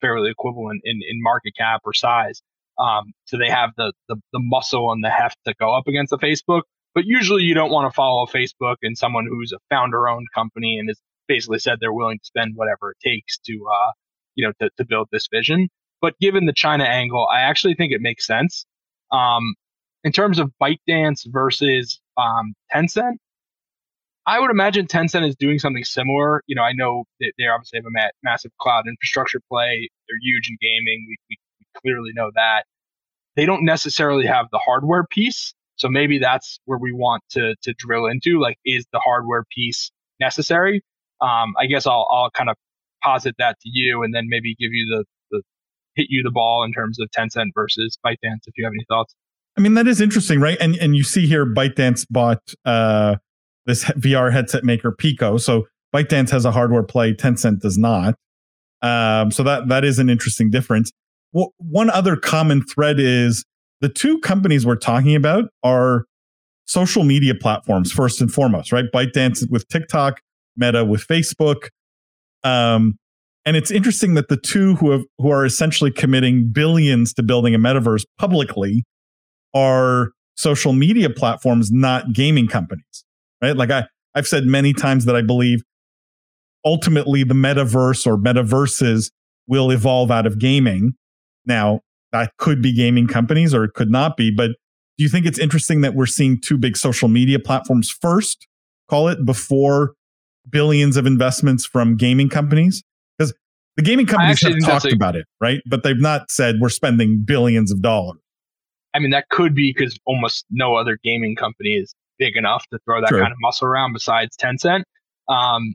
fairly 0.00 0.30
equivalent 0.30 0.80
in, 0.84 1.00
in 1.08 1.22
market 1.22 1.54
cap 1.56 1.82
or 1.84 1.92
size. 1.92 2.42
Um, 2.78 3.12
so 3.24 3.38
they 3.38 3.48
have 3.48 3.70
the, 3.76 3.92
the, 4.08 4.16
the 4.32 4.40
muscle 4.40 4.92
and 4.92 5.02
the 5.02 5.10
heft 5.10 5.38
to 5.46 5.54
go 5.58 5.74
up 5.74 5.88
against 5.88 6.10
the 6.10 6.18
Facebook. 6.18 6.62
But 6.94 7.04
usually 7.04 7.42
you 7.42 7.54
don't 7.54 7.70
want 7.70 7.90
to 7.90 7.94
follow 7.94 8.26
Facebook 8.26 8.76
and 8.82 8.96
someone 8.96 9.26
who's 9.26 9.52
a 9.52 9.58
founder 9.70 10.08
owned 10.08 10.26
company 10.34 10.78
and 10.78 10.88
has 10.88 10.98
basically 11.28 11.58
said 11.58 11.78
they're 11.80 11.92
willing 11.92 12.18
to 12.18 12.24
spend 12.24 12.52
whatever 12.54 12.92
it 12.92 12.96
takes 13.06 13.38
to, 13.38 13.52
uh, 13.52 13.92
you 14.34 14.46
know, 14.46 14.52
to, 14.60 14.70
to 14.78 14.84
build 14.86 15.08
this 15.12 15.28
vision. 15.30 15.68
But 16.00 16.18
given 16.20 16.46
the 16.46 16.52
China 16.52 16.84
angle, 16.84 17.26
I 17.30 17.40
actually 17.42 17.74
think 17.74 17.92
it 17.92 18.00
makes 18.00 18.26
sense. 18.26 18.64
Um, 19.12 19.54
in 20.04 20.12
terms 20.12 20.38
of 20.38 20.52
ByteDance 20.62 21.26
versus 21.26 22.00
um, 22.16 22.54
Tencent, 22.72 23.16
I 24.26 24.40
would 24.40 24.50
imagine 24.50 24.86
Tencent 24.86 25.28
is 25.28 25.36
doing 25.36 25.58
something 25.58 25.84
similar. 25.84 26.42
You 26.46 26.56
know, 26.56 26.62
I 26.62 26.72
know 26.72 27.04
that 27.20 27.32
they 27.38 27.46
obviously 27.46 27.78
have 27.78 27.86
a 27.86 27.90
ma- 27.90 28.10
massive 28.22 28.50
cloud 28.60 28.86
infrastructure 28.88 29.40
play. 29.50 29.88
They're 30.08 30.18
huge 30.22 30.48
in 30.50 30.56
gaming. 30.60 31.06
We, 31.08 31.16
we 31.30 31.36
clearly 31.82 32.10
know 32.14 32.30
that. 32.34 32.64
They 33.36 33.44
don't 33.44 33.64
necessarily 33.64 34.26
have 34.26 34.46
the 34.50 34.60
hardware 34.64 35.04
piece. 35.10 35.54
So 35.76 35.88
maybe 35.88 36.18
that's 36.18 36.58
where 36.64 36.78
we 36.78 36.92
want 36.92 37.22
to 37.30 37.54
to 37.62 37.74
drill 37.78 38.06
into. 38.06 38.40
Like, 38.40 38.56
is 38.64 38.86
the 38.92 38.98
hardware 38.98 39.44
piece 39.54 39.90
necessary? 40.18 40.82
Um, 41.20 41.54
I 41.58 41.66
guess 41.66 41.86
I'll 41.86 42.06
I'll 42.10 42.30
kind 42.30 42.48
of 42.48 42.56
posit 43.02 43.34
that 43.38 43.60
to 43.60 43.68
you, 43.70 44.02
and 44.02 44.14
then 44.14 44.24
maybe 44.28 44.54
give 44.58 44.72
you 44.72 44.86
the 44.90 45.04
the 45.30 45.42
hit 45.94 46.06
you 46.08 46.22
the 46.22 46.30
ball 46.30 46.64
in 46.64 46.72
terms 46.72 46.98
of 46.98 47.08
Tencent 47.16 47.50
versus 47.54 47.98
ByteDance. 48.04 48.46
If 48.46 48.54
you 48.56 48.64
have 48.64 48.72
any 48.72 48.84
thoughts. 48.88 49.14
I 49.58 49.62
mean, 49.62 49.74
that 49.74 49.86
is 49.86 50.00
interesting, 50.00 50.40
right? 50.40 50.56
And 50.60 50.76
and 50.76 50.96
you 50.96 51.02
see 51.02 51.26
here, 51.26 51.44
ByteDance 51.44 52.06
bought 52.08 52.54
uh, 52.64 53.16
this 53.66 53.84
VR 53.84 54.32
headset 54.32 54.64
maker 54.64 54.92
Pico. 54.92 55.36
So 55.36 55.66
ByteDance 55.94 56.30
has 56.30 56.44
a 56.44 56.52
hardware 56.52 56.82
play, 56.82 57.12
Tencent 57.14 57.60
does 57.60 57.76
not. 57.76 58.14
Um, 58.82 59.30
so 59.30 59.42
that 59.42 59.68
that 59.68 59.84
is 59.84 59.98
an 59.98 60.08
interesting 60.08 60.50
difference 60.50 60.90
one 61.58 61.90
other 61.90 62.16
common 62.16 62.62
thread 62.62 62.98
is 62.98 63.44
the 63.80 63.88
two 63.88 64.18
companies 64.20 64.64
we're 64.64 64.76
talking 64.76 65.14
about 65.14 65.44
are 65.62 66.06
social 66.66 67.04
media 67.04 67.34
platforms 67.34 67.92
first 67.92 68.20
and 68.20 68.32
foremost, 68.32 68.72
right? 68.72 68.86
ByteDance 68.92 69.48
with 69.50 69.68
TikTok, 69.68 70.20
Meta 70.56 70.84
with 70.84 71.06
Facebook. 71.06 71.68
Um, 72.42 72.98
and 73.44 73.56
it's 73.56 73.70
interesting 73.70 74.14
that 74.14 74.28
the 74.28 74.36
two 74.36 74.74
who 74.76 74.90
have 74.90 75.04
who 75.18 75.30
are 75.30 75.44
essentially 75.44 75.90
committing 75.90 76.50
billions 76.50 77.12
to 77.14 77.22
building 77.22 77.54
a 77.54 77.58
metaverse 77.58 78.04
publicly 78.18 78.84
are 79.54 80.10
social 80.36 80.72
media 80.72 81.08
platforms, 81.08 81.70
not 81.70 82.12
gaming 82.12 82.48
companies, 82.48 83.04
right? 83.40 83.56
Like 83.56 83.70
I, 83.70 83.86
I've 84.14 84.26
said 84.26 84.44
many 84.44 84.72
times 84.72 85.04
that 85.04 85.14
I 85.14 85.22
believe 85.22 85.62
ultimately 86.64 87.22
the 87.22 87.34
metaverse 87.34 88.06
or 88.06 88.16
metaverses 88.16 89.10
will 89.46 89.70
evolve 89.70 90.10
out 90.10 90.26
of 90.26 90.38
gaming 90.38 90.94
now, 91.46 91.80
that 92.12 92.36
could 92.38 92.62
be 92.62 92.72
gaming 92.72 93.06
companies 93.06 93.54
or 93.54 93.64
it 93.64 93.74
could 93.74 93.90
not 93.90 94.16
be. 94.16 94.30
But 94.30 94.52
do 94.96 95.04
you 95.04 95.08
think 95.08 95.26
it's 95.26 95.38
interesting 95.38 95.82
that 95.82 95.94
we're 95.94 96.06
seeing 96.06 96.40
two 96.40 96.56
big 96.56 96.76
social 96.76 97.08
media 97.08 97.38
platforms 97.38 97.90
first, 97.90 98.46
call 98.88 99.08
it, 99.08 99.24
before 99.24 99.94
billions 100.48 100.96
of 100.96 101.06
investments 101.06 101.66
from 101.66 101.96
gaming 101.96 102.28
companies? 102.28 102.82
Because 103.18 103.34
the 103.76 103.82
gaming 103.82 104.06
companies 104.06 104.40
have 104.42 104.54
talked 104.60 104.86
a, 104.86 104.94
about 104.94 105.16
it, 105.16 105.26
right? 105.40 105.60
But 105.66 105.82
they've 105.82 106.00
not 106.00 106.30
said 106.30 106.56
we're 106.60 106.68
spending 106.70 107.22
billions 107.24 107.70
of 107.70 107.82
dollars. 107.82 108.18
I 108.94 108.98
mean, 108.98 109.10
that 109.10 109.28
could 109.28 109.54
be 109.54 109.74
because 109.76 109.98
almost 110.06 110.46
no 110.50 110.74
other 110.74 110.98
gaming 111.04 111.36
company 111.36 111.74
is 111.74 111.94
big 112.18 112.36
enough 112.36 112.64
to 112.72 112.78
throw 112.86 113.02
that 113.02 113.08
True. 113.08 113.20
kind 113.20 113.30
of 113.30 113.36
muscle 113.40 113.68
around 113.68 113.92
besides 113.92 114.34
Tencent. 114.42 114.84
Um, 115.28 115.74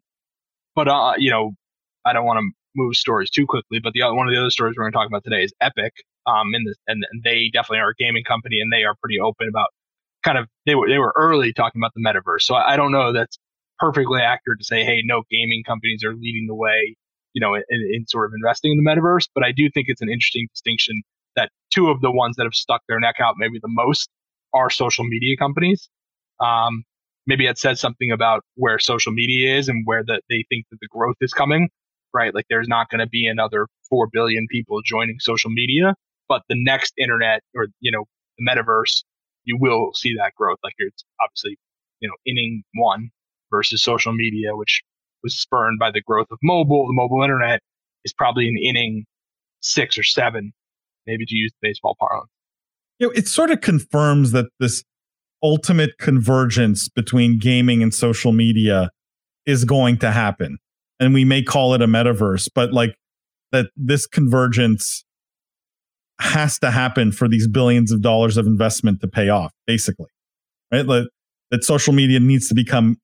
but 0.75 0.88
uh, 0.88 1.13
you 1.18 1.30
know, 1.30 1.51
I 2.04 2.13
don't 2.13 2.25
want 2.25 2.40
to 2.40 2.50
move 2.75 2.96
stories 2.96 3.30
too 3.30 3.46
quickly, 3.46 3.80
but 3.80 3.94
the 3.94 4.01
other, 4.01 4.16
one 4.16 4.28
of 4.28 4.34
the 4.34 4.40
other 4.40 4.50
stories 4.50 4.75
we're 4.78 4.84
going 4.84 4.94
to 4.94 4.98
talk 4.98 5.08
about 5.08 5.24
today 5.24 5.44
is 5.44 5.54
Epic. 5.62 5.94
Um, 6.28 6.54
in 6.54 6.63
the, 6.66 6.75
and, 6.88 7.04
they 7.24 7.50
definitely 7.51 7.80
are 7.80 7.90
a 7.90 7.96
gaming 7.98 8.24
company, 8.24 8.60
and 8.60 8.72
they 8.72 8.84
are 8.84 8.96
pretty 9.01 9.20
open 9.20 9.48
about 9.50 9.68
kind 10.24 10.38
of 10.38 10.48
they 10.68 10.75
were 10.75 10.88
they 10.88 11.00
were 11.00 11.13
early 11.18 11.51
talking 11.51 11.82
about 11.82 11.94
the 11.96 12.01
metaverse. 12.01 12.44
So 12.44 12.54
I, 12.54 12.74
I 12.74 12.75
don't 12.78 12.92
know 12.92 13.12
that's 13.12 13.40
perfectly 13.80 14.22
accurate 14.22 14.60
to 14.60 14.66
say, 14.66 14.84
hey, 14.84 15.01
no 15.04 15.24
gaming 15.32 15.63
companies 15.66 16.04
are 16.04 16.13
leading 16.13 16.46
the 16.48 16.54
way 16.54 16.96
you 17.34 17.42
know, 17.42 17.56
in, 17.56 17.63
in 17.70 18.06
sort 18.08 18.25
of 18.25 18.34
investing 18.36 18.72
in 18.72 18.84
the 18.84 18.90
metaverse. 18.90 19.28
But 19.34 19.44
I 19.44 19.51
do 19.51 19.70
think 19.74 19.86
it's 19.90 20.01
an 20.01 20.10
interesting 20.10 20.48
distinction 20.54 21.01
that 21.36 21.50
two 21.74 21.90
of 21.90 22.01
the 22.01 22.12
ones 22.12 22.36
that 22.38 22.44
have 22.44 22.54
stuck 22.54 22.82
their 22.88 23.00
neck 23.00 23.16
out 23.22 23.36
maybe 23.38 23.60
the 23.62 23.70
most 23.70 24.10
are 24.54 24.70
social 24.70 25.06
media 25.06 25.38
companies. 25.38 25.90
Um, 26.40 26.84
maybe 27.25 27.46
it 27.46 27.58
says 27.58 27.80
something 27.80 28.12
about 28.12 28.44
where 28.56 28.80
social 28.80 29.13
media 29.13 29.58
is 29.58 29.70
and 29.70 29.84
where 29.86 30.04
that 30.04 30.24
they 30.30 30.44
think 30.50 30.66
that 30.72 30.78
the 30.82 30.88
growth 30.88 31.16
is 31.22 31.34
coming, 31.34 31.70
right? 32.13 32.34
Like 32.34 32.46
there's 32.50 32.68
not 32.68 32.89
going 32.89 33.00
to 33.00 33.08
be 33.08 33.27
another 33.27 33.68
4 33.89 34.08
billion 34.12 34.48
people 34.50 34.82
joining 34.84 35.18
social 35.20 35.50
media, 35.50 35.96
but 36.27 36.44
the 36.50 36.56
next 36.58 36.94
internet 36.98 37.41
or, 37.56 37.68
you 37.80 37.91
know, 37.91 38.06
the 38.38 38.46
metaverse, 38.50 39.03
you 39.44 39.58
will 39.60 39.91
see 39.94 40.13
that 40.18 40.34
growth. 40.36 40.60
Like 40.63 40.75
it's 40.77 41.03
obviously, 41.22 41.58
you 42.00 42.10
know, 42.10 42.15
inning 42.25 42.63
one 42.75 43.10
versus 43.50 43.84
social 43.84 44.13
media, 44.13 44.56
which 44.56 44.82
was 45.24 45.39
spurned 45.39 45.80
by 45.80 45.91
the 45.91 46.01
growth 46.01 46.27
of 46.32 46.38
mobile. 46.41 46.88
The 46.88 46.94
mobile 46.94 47.24
internet 47.24 47.62
is 48.03 48.13
probably 48.13 48.48
an 48.48 48.58
inning 48.58 49.06
six 49.62 49.98
or 49.98 50.03
seven, 50.03 50.53
maybe 51.06 51.25
to 51.25 51.36
use 51.36 51.51
baseball 51.62 51.96
parlance. 52.00 52.30
You 53.00 53.08
know, 53.08 53.13
it 53.13 53.27
sort 53.27 53.51
of 53.51 53.62
confirms 53.62 54.32
that 54.32 54.48
this 54.60 54.84
ultimate 55.44 55.98
convergence 55.98 56.88
between 56.88 57.39
gaming 57.39 57.82
and 57.82 57.94
social 57.94 58.32
media 58.32 58.91
is 59.46 59.65
going 59.65 59.98
to 60.00 60.12
happen. 60.12 60.60
And 61.01 61.13
we 61.13 61.25
may 61.25 61.43
call 61.43 61.74
it 61.74 61.81
a 61.81 61.88
metaverse, 61.88 62.48
but 62.55 62.72
like 62.72 62.96
that 63.51 63.67
this 63.75 64.08
convergence 64.08 65.03
has 66.20 66.58
to 66.60 66.72
happen 66.72 67.12
for 67.12 67.27
these 67.27 67.48
billions 67.48 67.91
of 67.91 68.01
dollars 68.01 68.38
of 68.38 68.46
investment 68.46 69.01
to 69.01 69.08
pay 69.08 69.27
off, 69.27 69.51
basically. 69.67 70.08
Right? 70.72 70.86
That, 70.86 71.10
that 71.50 71.63
social 71.65 71.91
media 71.91 72.22
needs 72.22 72.48
to 72.48 72.55
become 72.55 72.98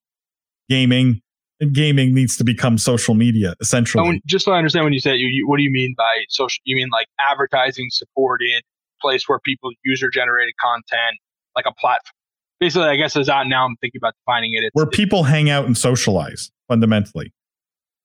gaming 0.69 1.21
and 1.59 1.73
gaming 1.73 2.13
needs 2.13 2.37
to 2.37 2.43
become 2.43 2.77
social 2.77 3.15
media 3.15 3.55
essentially. 3.59 4.21
Just 4.25 4.45
so 4.45 4.51
I 4.51 4.57
understand 4.57 4.83
when 4.83 4.93
you 4.93 4.99
say 4.99 5.15
you, 5.15 5.27
you, 5.27 5.47
what 5.47 5.57
do 5.57 5.63
you 5.63 5.71
mean 5.71 5.95
by 5.97 6.25
social? 6.29 6.61
You 6.65 6.75
mean 6.75 6.89
like 6.91 7.07
advertising 7.19 7.87
supported 7.89 8.63
place 9.01 9.27
where 9.27 9.39
people 9.39 9.71
user 9.83 10.09
generated 10.09 10.53
content, 10.59 11.17
like 11.55 11.65
a 11.65 11.73
platform. 11.73 12.13
Basically, 12.59 12.87
I 12.87 12.95
guess 12.95 13.15
as 13.15 13.29
out 13.29 13.47
now, 13.47 13.65
I'm 13.65 13.75
thinking 13.77 13.99
about 13.99 14.15
defining 14.21 14.53
it. 14.53 14.71
Where 14.73 14.87
people 14.87 15.23
hang 15.23 15.49
out 15.49 15.65
and 15.65 15.77
socialize 15.77 16.51
fundamentally, 16.67 17.31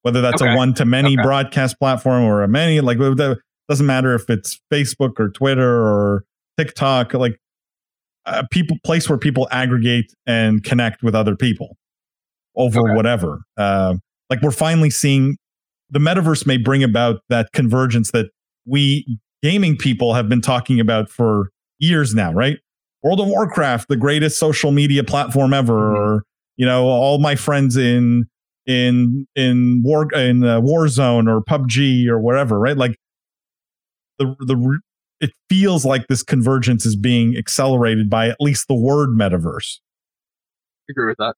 whether 0.02 0.20
that's 0.20 0.42
okay. 0.42 0.52
a 0.52 0.56
one 0.56 0.74
to 0.74 0.84
many 0.84 1.14
okay. 1.14 1.22
broadcast 1.22 1.78
platform 1.78 2.24
or 2.24 2.42
a 2.42 2.48
many 2.48 2.80
like 2.80 2.98
it 2.98 3.38
doesn't 3.68 3.86
matter 3.86 4.14
if 4.14 4.28
it's 4.28 4.60
Facebook 4.72 5.18
or 5.18 5.30
Twitter 5.30 5.82
or 5.82 6.24
TikTok, 6.58 7.14
like 7.14 7.38
a 8.26 8.46
people 8.48 8.76
place 8.84 9.08
where 9.08 9.18
people 9.18 9.48
aggregate 9.50 10.12
and 10.26 10.62
connect 10.62 11.02
with 11.02 11.14
other 11.14 11.36
people 11.36 11.76
over 12.56 12.80
okay. 12.80 12.94
whatever. 12.94 13.40
Uh, 13.56 13.94
like 14.30 14.42
we're 14.42 14.50
finally 14.50 14.90
seeing 14.90 15.36
the 15.90 15.98
metaverse 15.98 16.46
may 16.46 16.56
bring 16.56 16.82
about 16.82 17.20
that 17.28 17.52
convergence 17.52 18.10
that 18.12 18.30
we 18.66 19.18
gaming 19.42 19.76
people 19.76 20.14
have 20.14 20.28
been 20.28 20.40
talking 20.40 20.80
about 20.80 21.10
for 21.10 21.50
years 21.78 22.14
now, 22.14 22.32
right? 22.32 22.58
World 23.02 23.20
of 23.20 23.26
Warcraft, 23.26 23.88
the 23.88 23.96
greatest 23.96 24.38
social 24.38 24.70
media 24.70 25.02
platform 25.02 25.52
ever, 25.52 25.74
mm-hmm. 25.74 25.96
or 25.96 26.24
you 26.56 26.66
know, 26.66 26.84
all 26.84 27.18
my 27.18 27.34
friends 27.34 27.76
in 27.76 28.26
in 28.66 29.26
in 29.34 29.82
war 29.84 30.12
in 30.12 30.44
uh, 30.44 30.60
Warzone 30.60 31.28
or 31.28 31.42
PUBG 31.42 32.06
or 32.06 32.18
whatever, 32.18 32.58
right? 32.58 32.76
Like 32.76 32.96
the 34.18 34.36
the 34.40 34.80
it 35.20 35.30
feels 35.48 35.84
like 35.84 36.08
this 36.08 36.22
convergence 36.22 36.84
is 36.84 36.96
being 36.96 37.36
accelerated 37.36 38.10
by 38.10 38.28
at 38.28 38.40
least 38.40 38.66
the 38.68 38.74
word 38.74 39.10
metaverse. 39.10 39.78
I 40.88 40.90
agree 40.90 41.06
with 41.06 41.18
that. 41.18 41.34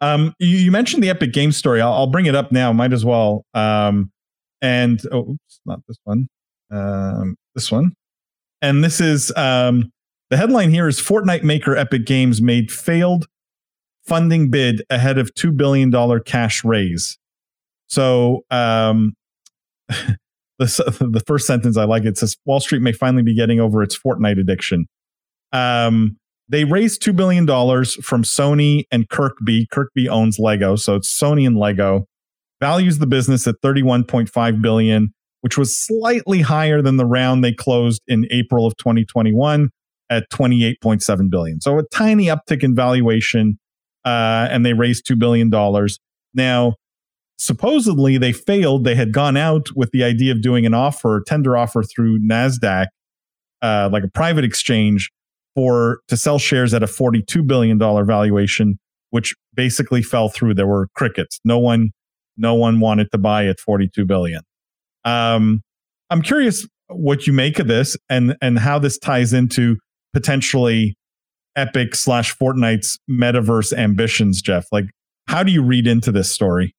Um, 0.00 0.34
you, 0.38 0.58
you, 0.58 0.70
mentioned 0.70 1.02
the 1.02 1.10
Epic 1.10 1.32
Game 1.32 1.50
Story. 1.50 1.80
I'll, 1.80 1.92
I'll, 1.92 2.06
bring 2.06 2.26
it 2.26 2.34
up 2.34 2.52
now. 2.52 2.72
Might 2.72 2.92
as 2.92 3.04
well. 3.04 3.44
Um, 3.54 4.12
and 4.60 5.00
oh, 5.10 5.30
oops, 5.32 5.60
not 5.64 5.80
this 5.88 5.96
one. 6.04 6.28
Um, 6.70 7.36
this 7.54 7.72
one. 7.72 7.94
And 8.60 8.84
this 8.84 9.00
is 9.00 9.32
um, 9.36 9.90
the 10.30 10.36
headline 10.36 10.70
here 10.70 10.88
is 10.88 11.00
Fortnite 11.00 11.42
maker 11.42 11.76
Epic 11.76 12.06
Games 12.06 12.42
made 12.42 12.70
failed 12.70 13.26
funding 14.06 14.50
bid 14.50 14.82
ahead 14.90 15.18
of 15.18 15.32
$2 15.34 15.56
billion 15.56 15.92
cash 16.24 16.64
raise. 16.64 17.18
So 17.86 18.44
um, 18.50 19.14
the, 19.88 21.08
the 21.12 21.22
first 21.26 21.46
sentence 21.46 21.76
I 21.76 21.84
like 21.84 22.04
it 22.04 22.18
says 22.18 22.36
Wall 22.44 22.60
Street 22.60 22.82
may 22.82 22.92
finally 22.92 23.22
be 23.22 23.34
getting 23.34 23.60
over 23.60 23.82
its 23.82 23.98
Fortnite 23.98 24.40
addiction. 24.40 24.86
Um, 25.52 26.16
they 26.48 26.64
raised 26.64 27.02
$2 27.02 27.16
billion 27.16 27.46
from 27.46 28.22
Sony 28.22 28.84
and 28.90 29.08
KIRKBI. 29.08 29.66
KIRKBI 29.72 30.08
owns 30.08 30.38
Lego, 30.38 30.76
so 30.76 30.96
it's 30.96 31.12
Sony 31.12 31.46
and 31.46 31.56
Lego. 31.56 32.06
Values 32.60 32.98
the 32.98 33.06
business 33.06 33.46
at 33.46 33.56
31.5 33.62 34.62
billion, 34.62 35.14
which 35.40 35.56
was 35.56 35.76
slightly 35.76 36.42
higher 36.42 36.82
than 36.82 36.96
the 36.96 37.06
round 37.06 37.42
they 37.42 37.52
closed 37.52 38.02
in 38.06 38.26
April 38.30 38.66
of 38.66 38.76
2021 38.76 39.70
at 40.10 40.30
28.7 40.30 41.30
billion. 41.30 41.60
So 41.60 41.78
a 41.78 41.82
tiny 41.88 42.26
uptick 42.26 42.62
in 42.62 42.74
valuation, 42.74 43.58
uh, 44.04 44.48
and 44.50 44.64
they 44.64 44.72
raised 44.72 45.06
$2 45.06 45.18
billion. 45.18 45.50
Now, 46.34 46.74
supposedly 47.38 48.18
they 48.18 48.32
failed. 48.32 48.84
They 48.84 48.94
had 48.94 49.12
gone 49.12 49.36
out 49.36 49.68
with 49.74 49.90
the 49.92 50.04
idea 50.04 50.32
of 50.32 50.42
doing 50.42 50.66
an 50.66 50.74
offer, 50.74 51.22
tender 51.26 51.56
offer 51.56 51.82
through 51.82 52.20
NASDAQ, 52.20 52.86
uh, 53.62 53.88
like 53.92 54.04
a 54.04 54.08
private 54.08 54.44
exchange 54.44 55.10
for 55.54 56.00
to 56.08 56.16
sell 56.16 56.38
shares 56.38 56.74
at 56.74 56.82
a 56.82 56.86
$42 56.86 57.46
billion 57.46 57.78
valuation, 57.78 58.78
which 59.10 59.34
basically 59.54 60.02
fell 60.02 60.28
through. 60.28 60.54
There 60.54 60.66
were 60.66 60.88
crickets. 60.94 61.40
No 61.44 61.58
one, 61.58 61.90
no 62.36 62.54
one 62.54 62.80
wanted 62.80 63.10
to 63.12 63.18
buy 63.18 63.46
at 63.46 63.60
42 63.60 64.04
billion. 64.04 64.42
Um, 65.04 65.62
I'm 66.10 66.22
curious 66.22 66.66
what 66.88 67.26
you 67.26 67.32
make 67.32 67.58
of 67.58 67.66
this 67.66 67.96
and 68.08 68.36
and 68.42 68.58
how 68.58 68.78
this 68.78 68.98
ties 68.98 69.32
into 69.32 69.76
potentially 70.12 70.96
Epic 71.56 71.94
slash 71.94 72.36
Fortnite's 72.36 72.98
metaverse 73.10 73.72
ambitions, 73.72 74.42
Jeff. 74.42 74.66
Like, 74.72 74.86
how 75.28 75.42
do 75.42 75.52
you 75.52 75.62
read 75.62 75.86
into 75.86 76.12
this 76.12 76.32
story? 76.32 76.74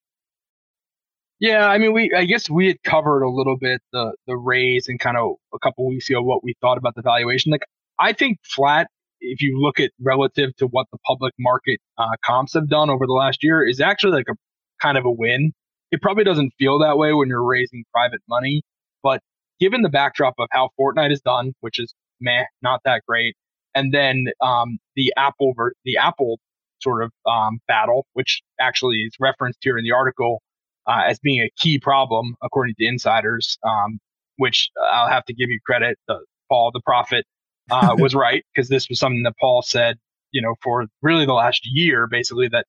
Yeah, 1.39 1.67
I 1.67 1.77
mean, 1.77 1.93
we 1.93 2.13
I 2.15 2.25
guess 2.25 2.49
we 2.49 2.67
had 2.67 2.81
covered 2.83 3.23
a 3.23 3.29
little 3.29 3.57
bit 3.57 3.81
the 3.91 4.13
the 4.25 4.37
raise 4.37 4.87
and 4.87 4.99
kind 4.99 5.17
of 5.17 5.35
a 5.53 5.59
couple 5.59 5.87
weeks 5.87 6.09
ago 6.09 6.21
what 6.21 6.43
we 6.43 6.55
thought 6.61 6.77
about 6.77 6.95
the 6.95 7.01
valuation. 7.01 7.51
Like, 7.51 7.65
I 7.99 8.13
think 8.13 8.39
flat, 8.43 8.87
if 9.19 9.41
you 9.41 9.59
look 9.59 9.79
at 9.79 9.91
relative 9.99 10.55
to 10.57 10.67
what 10.67 10.87
the 10.91 10.97
public 11.05 11.33
market 11.37 11.79
uh, 11.97 12.15
comps 12.25 12.53
have 12.53 12.69
done 12.69 12.89
over 12.89 13.05
the 13.05 13.13
last 13.13 13.43
year, 13.43 13.67
is 13.67 13.81
actually 13.81 14.13
like 14.13 14.29
a 14.29 14.35
kind 14.81 14.97
of 14.97 15.05
a 15.05 15.11
win. 15.11 15.51
It 15.91 16.01
probably 16.01 16.23
doesn't 16.23 16.53
feel 16.57 16.79
that 16.79 16.97
way 16.97 17.13
when 17.13 17.27
you're 17.27 17.43
raising 17.43 17.83
private 17.93 18.21
money, 18.27 18.63
but 19.03 19.21
given 19.59 19.81
the 19.81 19.89
backdrop 19.89 20.35
of 20.39 20.47
how 20.51 20.69
Fortnite 20.79 21.11
is 21.11 21.21
done, 21.21 21.53
which 21.61 21.79
is 21.79 21.93
meh, 22.19 22.45
not 22.61 22.81
that 22.85 23.01
great, 23.07 23.35
and 23.75 23.93
then 23.93 24.27
um, 24.41 24.77
the 24.95 25.13
Apple 25.17 25.53
ver- 25.55 25.73
the 25.83 25.97
Apple 25.97 26.39
sort 26.81 27.03
of 27.03 27.11
um, 27.25 27.59
battle, 27.67 28.05
which 28.13 28.41
actually 28.59 28.97
is 28.97 29.13
referenced 29.19 29.59
here 29.61 29.77
in 29.77 29.83
the 29.83 29.91
article 29.91 30.41
uh, 30.87 31.01
as 31.07 31.19
being 31.19 31.41
a 31.41 31.49
key 31.57 31.79
problem 31.79 32.35
according 32.41 32.75
to 32.79 32.85
insiders, 32.85 33.57
um, 33.63 33.99
which 34.37 34.69
I'll 34.91 35.09
have 35.09 35.25
to 35.25 35.33
give 35.33 35.49
you 35.49 35.59
credit. 35.65 35.97
The, 36.07 36.19
Paul 36.49 36.71
the 36.71 36.81
Prophet 36.81 37.25
uh, 37.71 37.95
was 37.97 38.15
right 38.15 38.43
because 38.53 38.69
this 38.69 38.87
was 38.89 38.99
something 38.99 39.23
that 39.23 39.33
Paul 39.39 39.61
said, 39.61 39.97
you 40.31 40.41
know, 40.41 40.55
for 40.63 40.85
really 41.01 41.25
the 41.25 41.33
last 41.33 41.61
year, 41.65 42.07
basically 42.07 42.47
that 42.49 42.65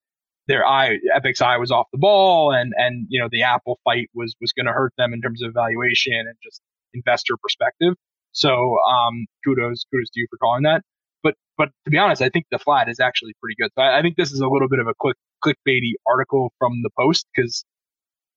their 0.48 0.66
eye, 0.66 0.98
Epic's 1.14 1.40
eye 1.40 1.56
was 1.56 1.70
off 1.70 1.86
the 1.92 1.98
ball, 1.98 2.52
and 2.52 2.72
and 2.76 3.06
you 3.08 3.20
know 3.20 3.28
the 3.30 3.42
Apple 3.42 3.78
fight 3.84 4.08
was 4.14 4.34
was 4.40 4.52
going 4.52 4.66
to 4.66 4.72
hurt 4.72 4.92
them 4.96 5.12
in 5.12 5.20
terms 5.20 5.42
of 5.42 5.52
valuation 5.52 6.14
and 6.14 6.34
just 6.42 6.60
investor 6.94 7.34
perspective. 7.42 7.94
So 8.32 8.78
um, 8.80 9.26
kudos 9.44 9.84
kudos 9.92 10.10
to 10.10 10.20
you 10.20 10.26
for 10.30 10.38
calling 10.38 10.62
that. 10.62 10.82
But 11.26 11.34
but 11.58 11.70
to 11.84 11.90
be 11.90 11.98
honest, 11.98 12.22
I 12.22 12.28
think 12.28 12.46
the 12.52 12.58
flat 12.58 12.88
is 12.88 13.00
actually 13.00 13.32
pretty 13.40 13.56
good. 13.58 13.70
So 13.74 13.82
I, 13.82 13.98
I 13.98 14.02
think 14.02 14.16
this 14.16 14.30
is 14.30 14.38
a 14.38 14.46
little 14.46 14.68
bit 14.68 14.78
of 14.78 14.86
a 14.86 14.94
quick 14.96 15.16
clickbaity 15.44 15.94
article 16.06 16.52
from 16.58 16.82
the 16.84 16.90
Post 16.96 17.26
because 17.34 17.64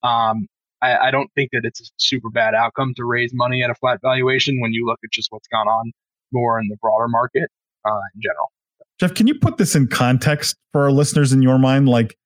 um, 0.02 0.48
I, 0.82 0.98
I, 0.98 1.12
don't 1.12 1.30
think 1.36 1.52
that 1.52 1.62
it's 1.66 1.82
a 1.82 1.86
super 1.98 2.30
bad 2.30 2.56
outcome 2.56 2.94
to 2.96 3.06
raise 3.06 3.32
money 3.34 3.62
at 3.62 3.70
a 3.70 3.76
flat 3.76 4.00
valuation 4.02 4.60
when 4.60 4.74
you 4.74 4.86
look 4.88 4.98
at 5.04 5.12
just 5.12 5.28
what's 5.32 5.48
gone 5.50 5.68
on 5.68 5.92
more 6.32 6.60
in 6.60 6.68
the 6.70 6.78
broader 6.82 7.08
market 7.08 7.50
uh, 7.86 8.00
in 8.16 8.22
general. 8.22 8.52
Jeff, 9.00 9.14
can 9.14 9.28
you 9.28 9.36
put 9.36 9.58
this 9.58 9.76
in 9.76 9.88
context 9.88 10.56
for 10.72 10.84
our 10.84 10.92
listeners 10.92 11.32
in 11.32 11.42
your 11.42 11.60
mind? 11.60 11.88
Like, 11.90 12.18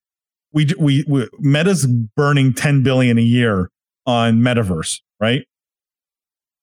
we, 0.52 0.68
we, 0.78 1.04
we 1.08 1.28
Meta's 1.40 1.86
burning 2.16 2.54
10 2.54 2.82
billion 2.82 3.18
a 3.18 3.22
year 3.22 3.70
on 4.06 4.40
metaverse, 4.40 5.00
right? 5.20 5.44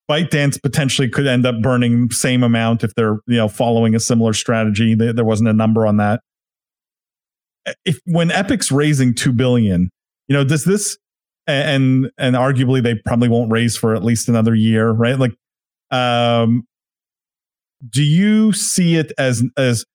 ByteDance 0.09 0.61
potentially 0.61 1.09
could 1.09 1.27
end 1.27 1.45
up 1.45 1.61
burning 1.61 2.09
same 2.11 2.43
amount 2.43 2.83
if 2.83 2.93
they're 2.95 3.19
you 3.27 3.37
know 3.37 3.47
following 3.47 3.95
a 3.95 3.99
similar 3.99 4.33
strategy. 4.33 4.95
There, 4.95 5.25
wasn't 5.25 5.49
a 5.49 5.53
number 5.53 5.85
on 5.85 5.97
that. 5.97 6.21
If 7.85 7.99
when 8.05 8.31
Epic's 8.31 8.71
raising 8.71 9.13
two 9.13 9.31
billion, 9.31 9.89
you 10.27 10.35
know, 10.35 10.43
does 10.43 10.65
this 10.65 10.97
and 11.47 12.09
and 12.17 12.35
arguably 12.35 12.81
they 12.81 12.95
probably 13.05 13.29
won't 13.29 13.51
raise 13.51 13.77
for 13.77 13.95
at 13.95 14.03
least 14.03 14.29
another 14.29 14.55
year, 14.55 14.89
right? 14.89 15.17
Like, 15.17 15.33
um, 15.91 16.63
do 17.89 18.03
you 18.03 18.53
see 18.53 18.95
it 18.95 19.11
as 19.17 19.43
as 19.57 19.85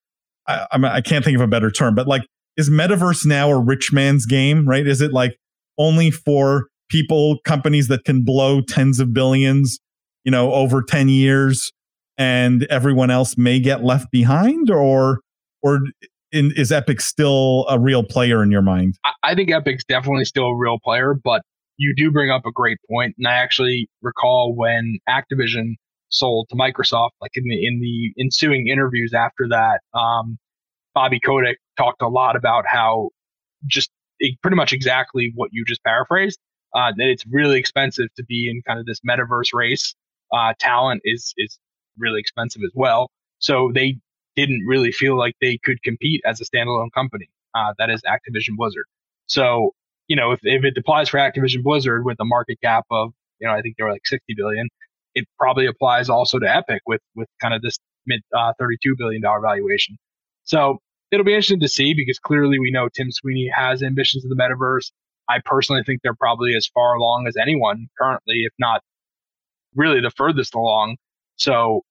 I, 0.46 0.66
I, 0.72 0.78
I 0.96 1.00
can't 1.00 1.24
think 1.24 1.36
of 1.36 1.40
a 1.42 1.46
better 1.46 1.70
term, 1.70 1.94
but 1.94 2.06
like 2.06 2.22
is 2.56 2.70
metaverse 2.70 3.26
now 3.26 3.50
a 3.50 3.58
rich 3.58 3.92
man's 3.92 4.26
game, 4.26 4.68
right? 4.68 4.86
Is 4.86 5.00
it 5.00 5.12
like 5.12 5.36
only 5.78 6.10
for 6.10 6.68
people, 6.88 7.38
companies 7.44 7.88
that 7.88 8.04
can 8.04 8.22
blow 8.22 8.60
tens 8.60 9.00
of 9.00 9.12
billions, 9.12 9.78
you 10.26 10.32
know, 10.32 10.52
over 10.52 10.82
10 10.82 11.08
years 11.08 11.72
and 12.18 12.66
everyone 12.68 13.10
else 13.10 13.38
may 13.38 13.60
get 13.60 13.84
left 13.84 14.10
behind 14.10 14.70
or 14.70 15.20
or 15.62 15.80
in, 16.32 16.52
is 16.56 16.72
Epic 16.72 17.00
still 17.00 17.64
a 17.70 17.78
real 17.78 18.02
player 18.02 18.42
in 18.42 18.50
your 18.50 18.60
mind? 18.60 18.98
I, 19.22 19.34
think 19.34 19.50
Epic's 19.50 19.84
definitely 19.84 20.24
still 20.24 20.46
a 20.46 20.56
real 20.56 20.78
player, 20.82 21.14
but 21.14 21.42
you 21.76 21.94
do 21.96 22.10
bring 22.10 22.30
up 22.30 22.42
a 22.44 22.52
great 22.52 22.78
point, 22.90 23.14
and 23.16 23.28
I 23.28 23.34
actually 23.34 23.88
recall 24.02 24.54
when 24.54 24.98
Activision 25.08 25.74
sold 26.08 26.48
to 26.50 26.56
Microsoft, 26.56 27.10
like 27.20 27.32
in 27.34 27.44
the 27.44 27.66
in 27.66 27.80
the 27.80 28.12
ensuing 28.20 28.66
interviews 28.68 29.14
after 29.14 29.46
that, 29.50 29.80
um, 29.98 30.38
Bobby 30.94 31.20
Kotick 31.20 31.58
talked 31.78 32.02
a 32.02 32.08
lot 32.08 32.34
about 32.34 32.64
how 32.66 33.10
just 33.66 33.90
pretty 34.42 34.56
much 34.56 34.72
exactly 34.72 35.32
what 35.36 35.50
you 35.52 35.64
just 35.64 35.82
paraphrased. 35.84 36.38
Uh, 36.74 36.92
that 36.96 37.06
it's 37.06 37.24
really 37.30 37.58
expensive 37.58 38.08
to 38.16 38.24
be 38.24 38.50
in 38.50 38.60
kind 38.66 38.80
of 38.80 38.86
this 38.86 39.00
metaverse 39.08 39.54
race. 39.54 39.94
Uh, 40.32 40.52
talent 40.58 41.02
is 41.04 41.34
is 41.36 41.58
really 41.98 42.20
expensive 42.20 42.62
as 42.64 42.72
well. 42.74 43.10
So 43.38 43.70
they 43.74 43.98
didn't 44.34 44.64
really 44.66 44.92
feel 44.92 45.16
like 45.16 45.34
they 45.40 45.58
could 45.64 45.82
compete 45.82 46.20
as 46.26 46.40
a 46.40 46.44
standalone 46.44 46.92
company. 46.94 47.28
Uh, 47.54 47.72
that 47.78 47.90
is 47.90 48.02
Activision 48.02 48.56
Blizzard. 48.56 48.84
So 49.26 49.72
you 50.08 50.16
know, 50.16 50.32
if, 50.32 50.40
if 50.42 50.64
it 50.64 50.74
applies 50.76 51.08
for 51.08 51.18
Activision 51.18 51.62
Blizzard 51.62 52.04
with 52.04 52.16
a 52.20 52.24
market 52.24 52.58
cap 52.62 52.84
of, 52.90 53.12
you 53.40 53.48
know, 53.48 53.54
I 53.54 53.60
think 53.60 53.76
they 53.76 53.84
were 53.84 53.90
like 53.90 54.06
60 54.06 54.34
billion, 54.36 54.68
it 55.14 55.26
probably 55.38 55.66
applies 55.66 56.08
also 56.08 56.38
to 56.38 56.46
Epic 56.46 56.82
with, 56.86 57.00
with 57.14 57.28
kind 57.40 57.54
of 57.54 57.62
this 57.62 57.78
mid 58.06 58.20
uh, 58.36 58.52
32 58.58 58.94
billion 58.96 59.22
dollar 59.22 59.40
valuation. 59.40 59.96
So 60.44 60.78
it'll 61.10 61.24
be 61.24 61.32
interesting 61.32 61.60
to 61.60 61.68
see 61.68 61.94
because 61.94 62.18
clearly 62.18 62.58
we 62.58 62.70
know 62.70 62.88
Tim 62.88 63.10
Sweeney 63.10 63.50
has 63.54 63.82
ambitions 63.82 64.24
in 64.24 64.30
the 64.30 64.36
metaverse. 64.36 64.90
I 65.28 65.40
personally 65.44 65.82
think 65.84 66.02
they're 66.02 66.14
probably 66.14 66.54
as 66.54 66.68
far 66.72 66.94
along 66.94 67.26
as 67.26 67.36
anyone 67.36 67.88
currently, 67.98 68.42
if 68.44 68.52
not 68.58 68.82
really 69.76 70.00
the 70.00 70.10
furthest 70.16 70.54
along. 70.54 70.96
So, 71.36 71.82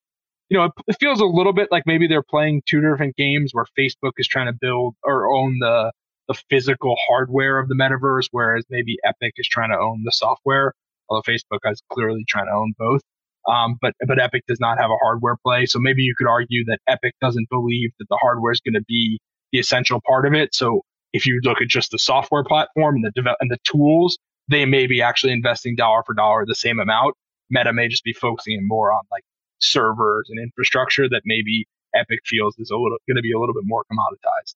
you 0.49 0.57
know, 0.57 0.65
it, 0.65 0.71
it 0.87 0.97
feels 0.99 1.21
a 1.21 1.25
little 1.25 1.53
bit 1.53 1.69
like 1.71 1.83
maybe 1.85 2.07
they're 2.07 2.23
playing 2.23 2.63
two 2.67 2.81
different 2.81 3.15
games 3.15 3.51
where 3.53 3.65
Facebook 3.77 4.13
is 4.17 4.27
trying 4.27 4.47
to 4.47 4.57
build 4.59 4.95
or 5.03 5.27
own 5.33 5.59
the 5.59 5.91
the 6.27 6.35
physical 6.49 6.95
hardware 7.07 7.59
of 7.59 7.67
the 7.67 7.75
metaverse, 7.75 8.27
whereas 8.31 8.65
maybe 8.69 8.97
Epic 9.03 9.33
is 9.37 9.47
trying 9.47 9.69
to 9.69 9.77
own 9.77 10.01
the 10.03 10.11
software, 10.11 10.73
although 11.07 11.21
Facebook 11.21 11.59
is 11.65 11.81
clearly 11.91 12.23
trying 12.27 12.47
to 12.47 12.51
own 12.51 12.73
both. 12.77 13.01
Um, 13.47 13.77
but 13.81 13.93
but 14.07 14.19
Epic 14.19 14.43
does 14.47 14.59
not 14.59 14.79
have 14.79 14.89
a 14.89 14.97
hardware 15.03 15.35
play, 15.43 15.65
so 15.67 15.79
maybe 15.79 16.01
you 16.01 16.15
could 16.17 16.27
argue 16.27 16.65
that 16.65 16.79
Epic 16.87 17.13
doesn't 17.21 17.47
believe 17.49 17.91
that 17.99 18.07
the 18.09 18.17
hardware 18.19 18.51
is 18.51 18.59
going 18.61 18.73
to 18.73 18.83
be 18.87 19.19
the 19.51 19.59
essential 19.59 20.01
part 20.07 20.25
of 20.25 20.33
it. 20.33 20.55
So 20.55 20.81
if 21.13 21.25
you 21.25 21.39
look 21.43 21.61
at 21.61 21.67
just 21.67 21.91
the 21.91 21.99
software 21.99 22.43
platform 22.43 22.95
and 22.95 23.05
the 23.05 23.11
dev- 23.11 23.35
and 23.39 23.51
the 23.51 23.59
tools, 23.63 24.17
they 24.49 24.65
may 24.65 24.87
be 24.87 25.01
actually 25.01 25.33
investing 25.33 25.75
dollar 25.75 26.01
for 26.05 26.15
dollar 26.15 26.45
the 26.45 26.55
same 26.55 26.79
amount. 26.79 27.15
Meta 27.49 27.73
may 27.73 27.87
just 27.87 28.03
be 28.03 28.13
focusing 28.13 28.59
more 28.67 28.91
on 28.91 29.03
like 29.11 29.23
servers 29.59 30.27
and 30.29 30.39
infrastructure 30.39 31.07
that 31.09 31.21
maybe 31.25 31.65
Epic 31.95 32.19
feels 32.25 32.55
is 32.57 32.69
a 32.71 32.75
little 32.75 32.97
going 33.07 33.15
to 33.15 33.21
be 33.21 33.31
a 33.31 33.39
little 33.39 33.53
bit 33.53 33.63
more 33.65 33.83
commoditized 33.91 34.55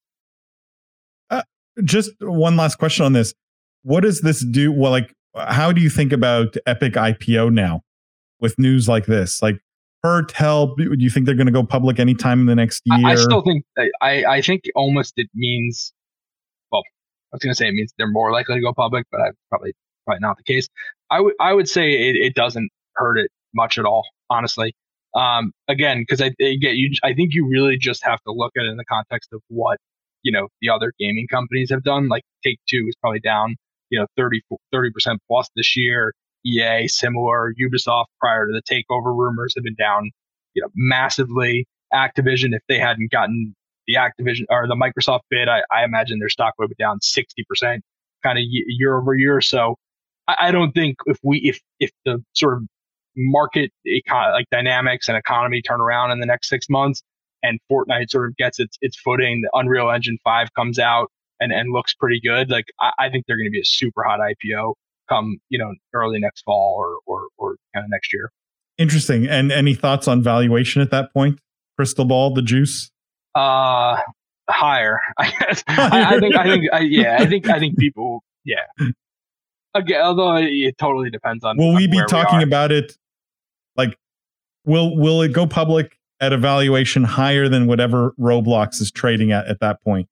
uh, 1.29 1.43
just 1.83 2.11
one 2.19 2.57
last 2.57 2.77
question 2.77 3.05
on 3.05 3.13
this. 3.13 3.33
What 3.83 4.01
does 4.01 4.21
this 4.21 4.43
do? 4.43 4.71
Well, 4.71 4.91
like, 4.91 5.13
how 5.35 5.71
do 5.71 5.81
you 5.81 5.89
think 5.89 6.11
about 6.11 6.55
Epic 6.65 6.93
IPO 6.93 7.53
now 7.53 7.81
with 8.39 8.57
news 8.59 8.87
like 8.87 9.05
this? 9.05 9.41
Like, 9.41 9.59
hurt, 10.03 10.31
help? 10.31 10.77
Do 10.77 10.95
you 10.97 11.09
think 11.09 11.25
they're 11.25 11.35
going 11.35 11.47
to 11.47 11.53
go 11.53 11.63
public 11.63 11.99
anytime 11.99 12.41
in 12.41 12.45
the 12.45 12.55
next 12.55 12.81
year? 12.85 13.05
I, 13.05 13.11
I 13.11 13.15
still 13.15 13.41
think 13.41 13.63
I, 14.01 14.23
I 14.25 14.41
think 14.41 14.63
almost 14.75 15.13
it 15.17 15.29
means. 15.33 15.93
Well, 16.71 16.83
I 17.31 17.35
was 17.35 17.41
going 17.41 17.51
to 17.51 17.55
say 17.55 17.67
it 17.67 17.73
means 17.73 17.93
they're 17.97 18.07
more 18.07 18.31
likely 18.31 18.55
to 18.55 18.61
go 18.61 18.73
public, 18.73 19.05
but 19.11 19.21
I 19.21 19.29
probably 19.49 19.73
probably 20.05 20.19
not 20.21 20.37
the 20.37 20.43
case. 20.43 20.67
I 21.09 21.21
would 21.21 21.33
I 21.39 21.53
would 21.53 21.69
say 21.69 21.91
it, 21.91 22.15
it 22.15 22.35
doesn't 22.35 22.69
hurt 22.99 23.17
it 23.17 23.31
much 23.53 23.77
at 23.77 23.85
all, 23.85 24.03
honestly. 24.29 24.73
Um, 25.15 25.51
again, 25.67 26.01
because 26.01 26.21
I 26.21 26.27
again, 26.39 26.75
you 26.75 26.91
I 27.03 27.13
think 27.13 27.33
you 27.33 27.47
really 27.47 27.77
just 27.77 28.03
have 28.03 28.21
to 28.23 28.31
look 28.31 28.51
at 28.57 28.65
it 28.65 28.69
in 28.69 28.77
the 28.77 28.85
context 28.85 29.29
of 29.33 29.41
what 29.47 29.79
you 30.21 30.31
know 30.31 30.47
the 30.61 30.69
other 30.69 30.93
gaming 30.99 31.27
companies 31.27 31.71
have 31.71 31.83
done. 31.83 32.09
Like 32.09 32.23
Take 32.43 32.59
Two 32.69 32.85
is 32.87 32.95
probably 33.01 33.19
down 33.19 33.55
you 33.89 33.99
know 33.99 34.05
30 34.17 34.41
percent 34.91 35.19
plus 35.27 35.49
this 35.55 35.75
year. 35.75 36.13
EA 36.45 36.87
similar. 36.87 37.53
Ubisoft 37.61 38.05
prior 38.19 38.47
to 38.47 38.53
the 38.53 38.61
takeover 38.61 39.17
rumors 39.17 39.53
have 39.55 39.63
been 39.63 39.75
down 39.75 40.11
you 40.53 40.61
know 40.61 40.69
massively. 40.75 41.65
Activision, 41.91 42.53
if 42.53 42.61
they 42.69 42.77
hadn't 42.77 43.11
gotten 43.11 43.55
the 43.87 43.95
Activision 43.95 44.45
or 44.51 44.67
the 44.67 44.75
Microsoft 44.75 45.21
bid, 45.31 45.49
I, 45.49 45.63
I 45.73 45.83
imagine 45.83 46.19
their 46.19 46.29
stock 46.29 46.53
would 46.59 46.69
be 46.69 46.75
down 46.77 47.01
60 47.01 47.43
percent 47.49 47.83
kind 48.21 48.37
of 48.37 48.43
year 48.47 48.95
over 48.95 49.15
year. 49.15 49.41
So 49.41 49.75
I 50.27 50.51
don't 50.51 50.71
think 50.71 50.97
if 51.07 51.17
we 51.23 51.39
if 51.39 51.59
if 51.79 51.89
the 52.05 52.23
sort 52.35 52.57
of 52.57 52.63
market 53.19 53.71
econ- 53.87 54.33
like 54.33 54.45
dynamics 54.51 55.07
and 55.07 55.17
economy 55.17 55.61
turn 55.61 55.81
around 55.81 56.11
in 56.11 56.19
the 56.19 56.25
next 56.25 56.49
six 56.49 56.67
months, 56.69 57.03
and 57.43 57.59
Fortnite 57.71 58.09
sort 58.09 58.29
of 58.29 58.35
gets 58.37 58.59
its 58.59 58.77
its 58.81 58.97
footing. 58.99 59.41
The 59.41 59.49
Unreal 59.53 59.91
Engine 59.91 60.17
five 60.23 60.53
comes 60.53 60.79
out 60.79 61.11
and 61.39 61.51
and 61.51 61.71
looks 61.71 61.93
pretty 61.93 62.19
good. 62.19 62.49
Like 62.49 62.65
I, 62.79 62.91
I 62.99 63.09
think 63.09 63.25
they're 63.27 63.37
going 63.37 63.47
to 63.47 63.51
be 63.51 63.61
a 63.61 63.65
super 63.65 64.03
hot 64.03 64.19
IPO 64.19 64.73
come 65.07 65.37
you 65.49 65.57
know 65.59 65.73
early 65.93 66.19
next 66.19 66.43
fall 66.43 66.75
or 66.77 66.99
or 67.05 67.27
or 67.37 67.55
kind 67.73 67.83
of 67.83 67.89
next 67.91 68.13
year. 68.13 68.31
Interesting. 68.79 69.27
And 69.27 69.51
any 69.51 69.75
thoughts 69.75 70.07
on 70.07 70.23
valuation 70.23 70.81
at 70.81 70.89
that 70.91 71.13
point? 71.13 71.39
Crystal 71.75 72.05
ball, 72.05 72.33
the 72.33 72.41
juice. 72.41 72.89
Uh, 73.35 73.97
higher. 74.49 74.99
I 75.17 75.31
guess. 75.31 75.63
I, 75.67 76.15
I 76.15 76.19
think. 76.19 76.35
I 76.35 76.43
think. 76.45 76.63
I, 76.71 76.79
yeah. 76.79 77.17
I 77.19 77.25
think. 77.25 77.49
I 77.49 77.59
think 77.59 77.77
people. 77.77 78.23
Yeah. 78.45 78.63
Again, 79.75 80.01
although 80.01 80.35
it 80.37 80.77
totally 80.77 81.09
depends 81.09 81.43
on. 81.43 81.57
Will 81.57 81.69
on 81.69 81.75
we 81.75 81.87
be 81.87 82.01
talking 82.07 82.39
we 82.39 82.43
about 82.43 82.71
it? 82.71 82.97
Like, 83.79 83.97
will 84.65 84.97
will 84.97 85.21
it 85.21 85.31
go 85.31 85.47
public 85.47 85.97
at 86.19 86.33
a 86.33 86.37
valuation 86.37 87.05
higher 87.05 87.47
than 87.47 87.65
whatever 87.65 88.13
Roblox 88.19 88.81
is 88.81 88.91
trading 88.91 89.31
at 89.31 89.47
at 89.47 89.61
that 89.61 89.81
point? 89.81 90.09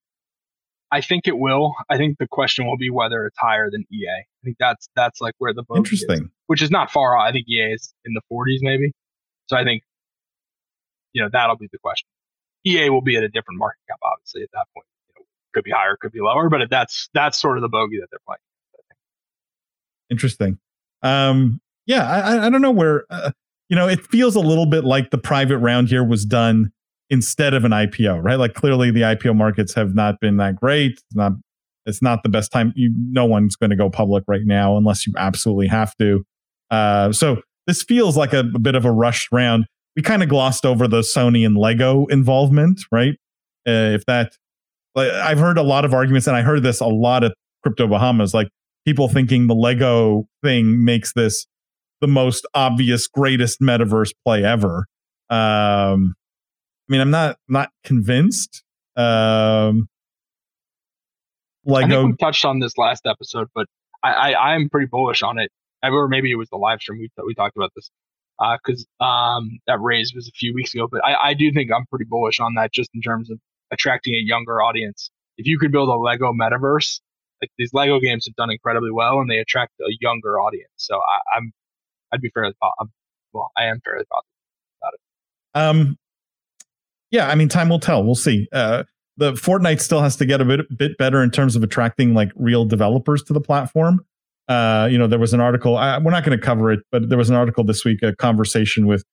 I 0.89 1.01
think 1.01 1.27
it 1.27 1.37
will. 1.37 1.73
I 1.89 1.97
think 1.97 2.17
the 2.17 2.27
question 2.27 2.65
will 2.65 2.77
be 2.77 2.89
whether 2.89 3.25
it's 3.25 3.37
higher 3.37 3.69
than 3.69 3.85
EA. 3.91 4.07
I 4.07 4.23
think 4.45 4.55
that's 4.57 4.87
that's 4.95 5.19
like 5.19 5.33
where 5.39 5.53
the 5.53 5.63
boat 5.63 5.79
interesting, 5.79 6.23
is, 6.23 6.29
which 6.45 6.61
is 6.61 6.71
not 6.71 6.89
far 6.89 7.17
off. 7.17 7.27
I 7.27 7.33
think 7.33 7.49
EA 7.49 7.73
is 7.73 7.93
in 8.05 8.13
the 8.13 8.21
40s 8.31 8.59
maybe. 8.61 8.93
So 9.47 9.57
I 9.57 9.65
think 9.65 9.83
you 11.11 11.21
know 11.21 11.27
that'll 11.29 11.57
be 11.57 11.67
the 11.69 11.79
question. 11.79 12.07
EA 12.65 12.89
will 12.89 13.01
be 13.01 13.17
at 13.17 13.23
a 13.23 13.29
different 13.29 13.59
market 13.59 13.81
cap, 13.89 13.99
obviously 14.01 14.43
at 14.43 14.49
that 14.53 14.65
point. 14.73 14.87
You 15.09 15.19
know, 15.19 15.25
could 15.53 15.65
be 15.65 15.71
higher, 15.71 15.97
could 15.99 16.13
be 16.13 16.21
lower, 16.21 16.49
but 16.49 16.61
that's 16.69 17.09
that's 17.13 17.37
sort 17.37 17.57
of 17.57 17.63
the 17.63 17.69
bogey 17.69 17.99
that 17.99 18.07
they're 18.11 18.19
playing. 18.25 18.39
Interesting. 20.09 20.57
Um, 21.01 21.59
yeah, 21.85 22.09
I 22.09 22.45
I 22.45 22.49
don't 22.49 22.61
know 22.61 22.71
where. 22.71 23.05
Uh, 23.09 23.31
you 23.69 23.75
know, 23.75 23.87
it 23.87 24.05
feels 24.05 24.35
a 24.35 24.39
little 24.39 24.65
bit 24.65 24.83
like 24.83 25.11
the 25.11 25.17
private 25.17 25.57
round 25.57 25.89
here 25.89 26.03
was 26.03 26.25
done 26.25 26.71
instead 27.09 27.53
of 27.53 27.63
an 27.65 27.71
IPO, 27.71 28.23
right? 28.23 28.35
Like 28.35 28.53
clearly 28.53 28.91
the 28.91 29.01
IPO 29.01 29.35
markets 29.35 29.73
have 29.73 29.95
not 29.95 30.19
been 30.19 30.37
that 30.37 30.55
great. 30.55 30.91
It's 30.91 31.15
not 31.15 31.33
it's 31.85 32.01
not 32.01 32.21
the 32.23 32.29
best 32.29 32.51
time. 32.51 32.73
You, 32.75 32.93
no 32.97 33.25
one's 33.25 33.55
going 33.55 33.69
to 33.69 33.75
go 33.75 33.89
public 33.89 34.25
right 34.27 34.41
now 34.43 34.75
unless 34.75 35.07
you 35.07 35.13
absolutely 35.17 35.67
have 35.67 35.95
to. 35.97 36.25
Uh, 36.69 37.13
so 37.13 37.41
this 37.65 37.81
feels 37.81 38.17
like 38.17 38.33
a, 38.33 38.39
a 38.39 38.59
bit 38.59 38.75
of 38.75 38.83
a 38.83 38.91
rushed 38.91 39.31
round. 39.31 39.65
We 39.95 40.01
kind 40.01 40.21
of 40.21 40.27
glossed 40.27 40.65
over 40.65 40.87
the 40.87 40.99
Sony 40.99 41.45
and 41.45 41.55
Lego 41.55 42.05
involvement, 42.07 42.81
right? 42.91 43.13
Uh, 43.65 43.95
if 43.95 44.05
that, 44.05 44.33
like, 44.95 45.11
I've 45.11 45.39
heard 45.39 45.57
a 45.57 45.63
lot 45.63 45.85
of 45.85 45.93
arguments, 45.93 46.27
and 46.27 46.35
I 46.35 46.41
heard 46.41 46.61
this 46.61 46.81
a 46.81 46.87
lot 46.87 47.23
at 47.23 47.33
Crypto 47.63 47.87
Bahamas, 47.87 48.33
like 48.33 48.49
people 48.85 49.07
thinking 49.07 49.47
the 49.47 49.55
Lego 49.55 50.27
thing 50.43 50.83
makes 50.83 51.13
this 51.13 51.47
the 52.01 52.07
most 52.07 52.45
obvious, 52.53 53.07
greatest 53.07 53.61
metaverse 53.61 54.13
play 54.25 54.43
ever. 54.43 54.85
Um, 55.29 56.15
I 56.89 56.91
mean, 56.91 57.01
I'm 57.01 57.11
not 57.11 57.37
not 57.47 57.69
convinced. 57.83 58.63
Um, 58.95 59.89
Lego. 61.65 62.05
We 62.05 62.15
touched 62.15 62.45
on 62.45 62.59
this 62.59 62.77
last 62.77 63.05
episode, 63.05 63.47
but 63.53 63.67
I, 64.03 64.33
I 64.33 64.55
am 64.55 64.69
pretty 64.69 64.87
bullish 64.87 65.21
on 65.21 65.37
it. 65.37 65.51
Or 65.83 66.07
maybe 66.07 66.31
it 66.31 66.35
was 66.35 66.49
the 66.49 66.57
live 66.57 66.79
stream 66.79 66.99
we 66.99 67.09
we 67.25 67.35
talked 67.35 67.55
about 67.55 67.71
this 67.75 67.89
because 68.39 68.85
uh, 68.99 69.03
um, 69.03 69.59
that 69.67 69.79
raise 69.79 70.13
was 70.15 70.27
a 70.27 70.31
few 70.31 70.53
weeks 70.53 70.73
ago. 70.73 70.87
But 70.89 71.03
I, 71.03 71.29
I 71.29 71.33
do 71.33 71.51
think 71.51 71.71
I'm 71.75 71.85
pretty 71.87 72.05
bullish 72.05 72.39
on 72.39 72.55
that, 72.55 72.71
just 72.73 72.89
in 72.93 73.01
terms 73.01 73.29
of 73.29 73.39
attracting 73.71 74.13
a 74.13 74.21
younger 74.21 74.61
audience. 74.61 75.11
If 75.37 75.45
you 75.45 75.59
could 75.59 75.71
build 75.71 75.89
a 75.89 75.95
Lego 75.95 76.33
metaverse, 76.33 76.99
like 77.41 77.51
these 77.57 77.71
Lego 77.73 77.99
games 77.99 78.25
have 78.25 78.35
done 78.35 78.49
incredibly 78.49 78.91
well, 78.91 79.19
and 79.19 79.29
they 79.29 79.37
attract 79.37 79.73
a 79.81 79.91
younger 79.99 80.39
audience. 80.39 80.71
So 80.77 80.95
I, 80.95 81.37
I'm 81.37 81.51
I'd 82.13 82.21
be 82.21 82.29
fairly 82.33 82.53
positive. 82.61 82.93
Well, 83.33 83.51
I 83.57 83.65
am 83.65 83.81
fairly 83.83 84.05
positive 84.05 84.31
about 84.81 84.93
it. 84.93 84.99
Um, 85.59 85.97
yeah, 87.11 87.29
I 87.29 87.35
mean, 87.35 87.49
time 87.49 87.69
will 87.69 87.79
tell. 87.79 88.03
We'll 88.03 88.15
see. 88.15 88.47
Uh, 88.51 88.83
the 89.17 89.33
Fortnite 89.33 89.81
still 89.81 90.01
has 90.01 90.15
to 90.17 90.25
get 90.25 90.41
a 90.41 90.45
bit 90.45 90.77
bit 90.77 90.97
better 90.97 91.23
in 91.23 91.31
terms 91.31 91.55
of 91.55 91.63
attracting 91.63 92.13
like 92.13 92.31
real 92.35 92.65
developers 92.65 93.23
to 93.23 93.33
the 93.33 93.41
platform. 93.41 94.05
Uh, 94.47 94.87
you 94.89 94.97
know, 94.97 95.07
there 95.07 95.19
was 95.19 95.33
an 95.33 95.41
article. 95.41 95.77
I, 95.77 95.97
we're 95.97 96.11
not 96.11 96.23
going 96.23 96.37
to 96.37 96.43
cover 96.43 96.71
it, 96.71 96.79
but 96.91 97.09
there 97.09 97.17
was 97.17 97.29
an 97.29 97.35
article 97.35 97.63
this 97.63 97.83
week, 97.83 98.01
a 98.03 98.15
conversation 98.15 98.87
with. 98.87 99.03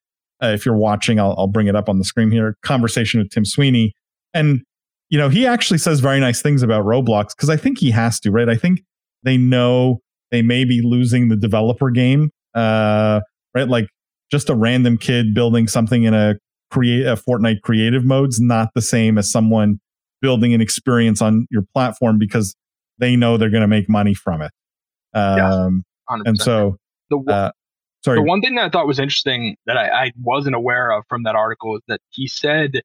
Uh, 0.42 0.48
if 0.48 0.66
you're 0.66 0.76
watching, 0.76 1.20
I'll, 1.20 1.35
I'll 1.38 1.46
bring 1.46 1.68
it 1.68 1.76
up 1.76 1.88
on 1.88 1.98
the 1.98 2.04
screen 2.04 2.30
here. 2.30 2.57
Conversation 2.62 3.20
with 3.20 3.30
Tim 3.30 3.44
Sweeney, 3.44 3.94
and 4.35 4.62
you 5.09 5.18
know, 5.18 5.28
he 5.28 5.46
actually 5.46 5.78
says 5.78 6.00
very 6.00 6.20
nice 6.20 6.42
things 6.42 6.62
about 6.62 6.85
Roblox 6.85 7.28
because 7.37 7.48
I 7.48 7.57
think 7.57 7.78
he 7.78 7.90
has 7.92 8.18
to, 8.20 8.30
right? 8.30 8.48
I 8.48 8.57
think 8.57 8.83
they 9.22 9.37
know 9.37 10.00
they 10.30 10.42
may 10.42 10.64
be 10.64 10.83
losing 10.83 11.28
the 11.28 11.37
developer 11.37 11.90
game. 11.90 12.30
Uh, 12.55 13.21
right, 13.55 13.69
like 13.69 13.88
just 14.31 14.49
a 14.49 14.55
random 14.55 14.99
kid 14.99 15.35
building 15.35 15.69
something 15.69 16.05
in 16.05 16.14
a 16.14 16.37
create 16.71 17.07
a 17.07 17.17
Fortnite 17.17 17.61
creative 17.62 18.05
mode's 18.05 18.40
not 18.40 18.71
the 18.75 18.83
same 18.83 19.19
as 19.19 19.31
someone 19.31 19.81
building 20.21 20.55
an 20.55 20.61
experience 20.61 21.21
on 21.21 21.47
your 21.51 21.62
platform 21.75 22.19
because 22.19 22.57
they 22.99 23.17
know 23.17 23.37
they're 23.37 23.51
going 23.51 23.61
to 23.61 23.69
make 23.69 23.88
money 23.88 24.14
from 24.14 24.43
it. 24.43 24.51
Um, 25.12 25.85
yeah, 26.11 26.23
and 26.25 26.40
so 26.40 26.77
the 27.11 27.19
one, 27.19 27.35
uh, 27.35 27.53
sorry, 28.05 28.19
the 28.19 28.25
one 28.25 28.40
thing 28.40 28.57
that 28.57 28.64
I 28.64 28.69
thought 28.71 28.87
was 28.87 28.99
interesting 28.99 29.57
that 29.67 29.77
I, 29.77 30.07
I 30.07 30.12
wasn't 30.21 30.57
aware 30.57 30.90
of 30.90 31.05
from 31.09 31.23
that 31.25 31.37
article 31.37 31.77
is 31.77 31.83
that 31.88 32.01
he 32.11 32.27
said 32.27 32.83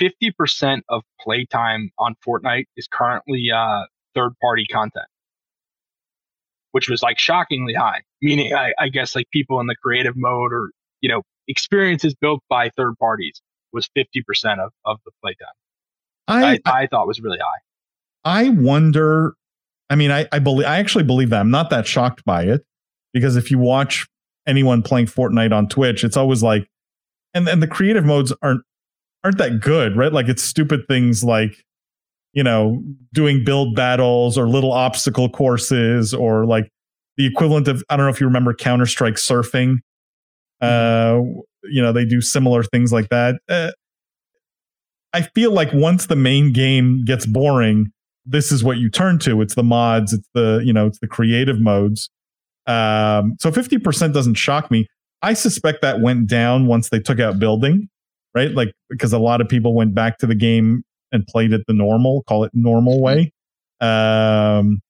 50% 0.00 0.80
of 0.88 1.02
playtime 1.20 1.90
on 1.98 2.14
Fortnite 2.26 2.66
is 2.76 2.88
currently 2.90 3.50
uh, 3.54 3.82
third 4.14 4.32
party 4.40 4.66
content, 4.70 5.06
which 6.72 6.88
was 6.88 7.02
like 7.02 7.18
shockingly 7.18 7.74
high. 7.74 8.02
Meaning, 8.24 8.54
I, 8.54 8.72
I 8.78 8.88
guess 8.88 9.14
like 9.14 9.26
people 9.30 9.60
in 9.60 9.66
the 9.66 9.76
creative 9.76 10.14
mode 10.16 10.52
or, 10.52 10.70
you 11.02 11.10
know, 11.10 11.22
experiences 11.46 12.14
built 12.14 12.40
by 12.48 12.70
third 12.70 12.94
parties 12.98 13.42
was 13.70 13.86
50% 13.96 14.64
of, 14.64 14.72
of 14.86 14.98
the 15.04 15.10
playtime. 15.22 15.46
I, 16.26 16.58
I, 16.64 16.82
I 16.82 16.86
thought 16.86 17.06
was 17.06 17.20
really 17.20 17.38
high. 17.38 17.60
I 18.24 18.48
wonder. 18.48 19.34
I 19.90 19.96
mean, 19.96 20.10
I, 20.10 20.26
I 20.32 20.38
believe 20.38 20.66
I 20.66 20.78
actually 20.78 21.04
believe 21.04 21.28
that. 21.30 21.40
I'm 21.40 21.50
not 21.50 21.68
that 21.68 21.86
shocked 21.86 22.24
by 22.24 22.44
it 22.44 22.64
because 23.12 23.36
if 23.36 23.50
you 23.50 23.58
watch 23.58 24.06
anyone 24.46 24.82
playing 24.82 25.06
Fortnite 25.06 25.52
on 25.52 25.68
Twitch, 25.68 26.02
it's 26.02 26.16
always 26.16 26.42
like, 26.42 26.66
and 27.34 27.46
and 27.46 27.62
the 27.62 27.68
creative 27.68 28.06
modes 28.06 28.32
aren't 28.40 28.62
aren't 29.22 29.36
that 29.38 29.60
good, 29.60 29.96
right? 29.96 30.12
Like 30.12 30.28
it's 30.28 30.42
stupid 30.42 30.88
things 30.88 31.22
like, 31.22 31.62
you 32.32 32.42
know, 32.42 32.82
doing 33.12 33.44
build 33.44 33.74
battles 33.74 34.38
or 34.38 34.48
little 34.48 34.72
obstacle 34.72 35.28
courses 35.28 36.14
or 36.14 36.46
like 36.46 36.70
the 37.16 37.26
equivalent 37.26 37.68
of 37.68 37.82
I 37.88 37.96
don't 37.96 38.06
know 38.06 38.12
if 38.12 38.20
you 38.20 38.26
remember 38.26 38.54
Counter 38.54 38.86
Strike 38.86 39.14
surfing. 39.14 39.78
Mm-hmm. 40.62 41.38
Uh, 41.40 41.42
you 41.64 41.82
know, 41.82 41.92
they 41.92 42.04
do 42.04 42.20
similar 42.20 42.62
things 42.62 42.92
like 42.92 43.08
that. 43.08 43.36
Uh, 43.48 43.72
I 45.12 45.22
feel 45.34 45.52
like 45.52 45.72
once 45.72 46.06
the 46.06 46.16
main 46.16 46.52
game 46.52 47.04
gets 47.04 47.24
boring, 47.24 47.86
this 48.26 48.50
is 48.50 48.64
what 48.64 48.78
you 48.78 48.90
turn 48.90 49.18
to. 49.20 49.40
It's 49.40 49.54
the 49.54 49.62
mods, 49.62 50.12
it's 50.12 50.28
the 50.34 50.62
you 50.64 50.72
know, 50.72 50.86
it's 50.86 50.98
the 51.00 51.08
creative 51.08 51.60
modes. 51.60 52.10
Um, 52.66 53.36
so 53.40 53.50
fifty 53.52 53.78
percent 53.78 54.14
doesn't 54.14 54.34
shock 54.34 54.70
me. 54.70 54.86
I 55.22 55.32
suspect 55.34 55.82
that 55.82 56.00
went 56.00 56.28
down 56.28 56.66
once 56.66 56.90
they 56.90 57.00
took 57.00 57.18
out 57.18 57.38
building 57.38 57.88
right? 58.34 58.52
Like 58.52 58.72
because 58.90 59.12
a 59.12 59.18
lot 59.18 59.40
of 59.40 59.48
people 59.48 59.74
went 59.74 59.94
back 59.94 60.18
to 60.18 60.26
the 60.26 60.34
game 60.34 60.82
and 61.12 61.26
played 61.26 61.52
it 61.52 61.62
the 61.66 61.72
normal, 61.72 62.24
call 62.24 62.44
it 62.44 62.50
normal 62.52 63.00
way. 63.00 63.32
Um, 63.80 64.80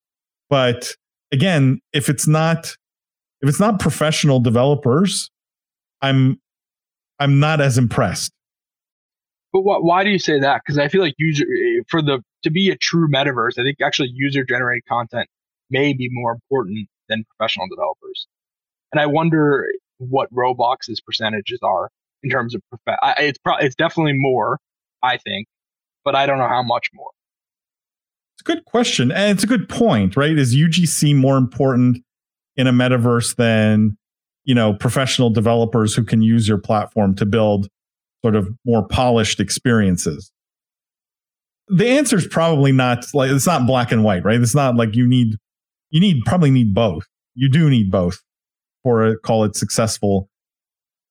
but 0.49 0.95
again, 1.33 1.81
if 1.93 2.09
it's 2.09 2.27
not 2.27 2.77
if 3.41 3.49
it's 3.49 3.61
not 3.61 3.79
professional 3.79 4.41
developers, 4.41 5.31
I'm 6.01 6.41
I'm 7.19 7.41
not 7.41 7.61
as 7.61 7.79
impressed. 7.79 8.33
But 9.53 9.63
what, 9.63 9.85
why 9.85 10.03
do 10.03 10.11
you 10.11 10.19
say 10.19 10.41
that? 10.41 10.63
Because 10.65 10.79
I 10.79 10.89
feel 10.89 11.01
like 11.01 11.15
user 11.19 11.45
eh, 11.45 11.83
for 11.89 12.03
the 12.03 12.23
to 12.43 12.51
be 12.51 12.71
a 12.71 12.77
true 12.77 13.09
metaverse, 13.09 13.59
I 13.59 13.63
think 13.63 13.77
actually 13.83 14.11
user 14.13 14.45
generated 14.45 14.85
content 14.89 15.29
may 15.71 15.93
be 15.93 16.09
more 16.11 16.33
important 16.33 16.89
than 17.09 17.25
professional 17.37 17.67
developers. 17.69 18.27
And 18.93 19.01
I 19.01 19.07
wonder 19.07 19.67
what 19.99 20.33
Roblox's 20.33 21.01
percentages 21.01 21.61
are 21.63 21.91
in 22.23 22.31
terms 22.31 22.55
of 22.55 22.63
prof- 22.71 22.99
I, 23.03 23.15
it's 23.19 23.39
pro- 23.39 23.59
it's 23.59 23.75
definitely 23.75 24.15
more, 24.15 24.59
I 25.03 25.19
think, 25.19 25.47
but 26.05 26.15
I 26.15 26.27
don't 26.27 26.39
know 26.39 26.49
how 26.49 26.63
much 26.63 26.89
more. 26.95 27.11
Good 28.45 28.65
question, 28.67 29.11
and 29.11 29.31
it's 29.31 29.45
a 29.45 29.47
good 29.47 29.69
point, 29.69 30.17
right? 30.17 30.37
Is 30.37 30.55
UGC 30.55 31.17
more 31.17 31.37
important 31.37 31.99
in 32.57 32.67
a 32.67 32.73
metaverse 32.73 33.37
than 33.37 33.97
you 34.45 34.55
know 34.55 34.75
professional 34.75 35.31
developers 35.31 35.95
who 35.95 36.05
can 36.05 36.23
use 36.23 36.47
your 36.47 36.59
platform 36.59 37.15
to 37.17 37.27
build 37.27 37.69
sort 38.23 38.37
of 38.37 38.49
more 38.65 38.87
polished 38.87 39.41
experiences? 39.41 40.31
The 41.69 41.89
answer 41.89 42.17
is 42.17 42.27
probably 42.27 42.73
not 42.73 43.07
like 43.15 43.31
it's 43.31 43.47
not 43.47 43.67
black 43.67 43.91
and 43.91 44.05
white, 44.05 44.25
right? 44.25 44.41
It's 44.41 44.55
not 44.55 44.77
like 44.77 44.95
you 44.95 45.07
need 45.07 45.37
you 45.91 46.01
need 46.01 46.23
probably 46.27 46.51
need 46.51 46.75
both. 46.75 47.07
You 47.35 47.49
do 47.49 47.71
need 47.71 47.91
both 47.91 48.23
for 48.83 49.07
a 49.07 49.19
call 49.19 49.45
it 49.45 49.57
successful 49.57 50.29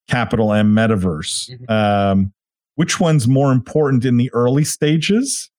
capital 0.07 0.53
M 0.53 0.75
metaverse. 0.75 1.49
Mm-hmm. 1.49 1.71
Um, 1.71 2.33
which 2.75 2.99
one's 2.99 3.27
more 3.27 3.51
important 3.51 4.05
in 4.05 4.17
the 4.17 4.31
early 4.33 4.63
stages? 4.63 5.49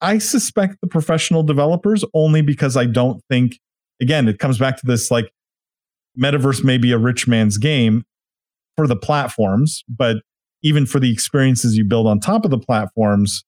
I 0.00 0.18
suspect 0.18 0.76
the 0.80 0.86
professional 0.86 1.42
developers 1.42 2.04
only 2.14 2.42
because 2.42 2.76
I 2.76 2.86
don't 2.86 3.22
think, 3.28 3.58
again, 4.00 4.28
it 4.28 4.38
comes 4.38 4.58
back 4.58 4.76
to 4.78 4.86
this 4.86 5.10
like 5.10 5.30
metaverse 6.18 6.62
may 6.62 6.78
be 6.78 6.92
a 6.92 6.98
rich 6.98 7.26
man's 7.26 7.58
game 7.58 8.04
for 8.76 8.86
the 8.86 8.96
platforms, 8.96 9.84
but 9.88 10.18
even 10.62 10.86
for 10.86 10.98
the 10.98 11.12
experiences 11.12 11.76
you 11.76 11.84
build 11.84 12.06
on 12.06 12.20
top 12.20 12.44
of 12.44 12.50
the 12.50 12.58
platforms, 12.58 13.44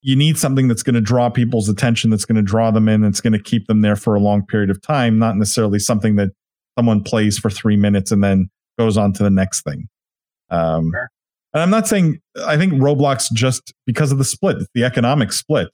you 0.00 0.16
need 0.16 0.38
something 0.38 0.68
that's 0.68 0.82
going 0.82 0.94
to 0.94 1.00
draw 1.00 1.28
people's 1.28 1.68
attention, 1.68 2.10
that's 2.10 2.24
going 2.24 2.36
to 2.36 2.42
draw 2.42 2.70
them 2.70 2.88
in, 2.88 3.02
that's 3.02 3.20
going 3.20 3.32
to 3.32 3.42
keep 3.42 3.66
them 3.66 3.82
there 3.82 3.96
for 3.96 4.14
a 4.14 4.20
long 4.20 4.46
period 4.46 4.70
of 4.70 4.80
time, 4.80 5.18
not 5.18 5.36
necessarily 5.36 5.78
something 5.78 6.16
that 6.16 6.30
someone 6.78 7.02
plays 7.02 7.38
for 7.38 7.50
three 7.50 7.76
minutes 7.76 8.12
and 8.12 8.22
then 8.22 8.48
goes 8.78 8.96
on 8.96 9.12
to 9.12 9.22
the 9.22 9.30
next 9.30 9.62
thing. 9.62 9.88
Um, 10.50 10.92
sure. 10.94 11.10
And 11.58 11.64
I'm 11.64 11.70
not 11.70 11.88
saying 11.88 12.20
I 12.46 12.56
think 12.56 12.74
Roblox 12.74 13.32
just 13.32 13.74
because 13.84 14.12
of 14.12 14.18
the 14.18 14.24
split, 14.24 14.58
the 14.74 14.84
economic 14.84 15.32
split, 15.32 15.68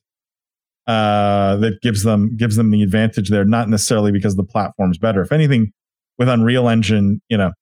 uh, 0.86 1.56
that 1.56 1.82
gives 1.82 2.04
them 2.04 2.36
gives 2.38 2.56
them 2.56 2.70
the 2.70 2.82
advantage 2.82 3.28
there. 3.28 3.44
Not 3.44 3.68
necessarily 3.68 4.10
because 4.10 4.34
the 4.34 4.44
platform's 4.44 4.96
better. 4.96 5.20
If 5.20 5.30
anything, 5.30 5.72
with 6.18 6.30
Unreal 6.30 6.70
Engine, 6.70 7.20
you 7.28 7.36
know, 7.36 7.52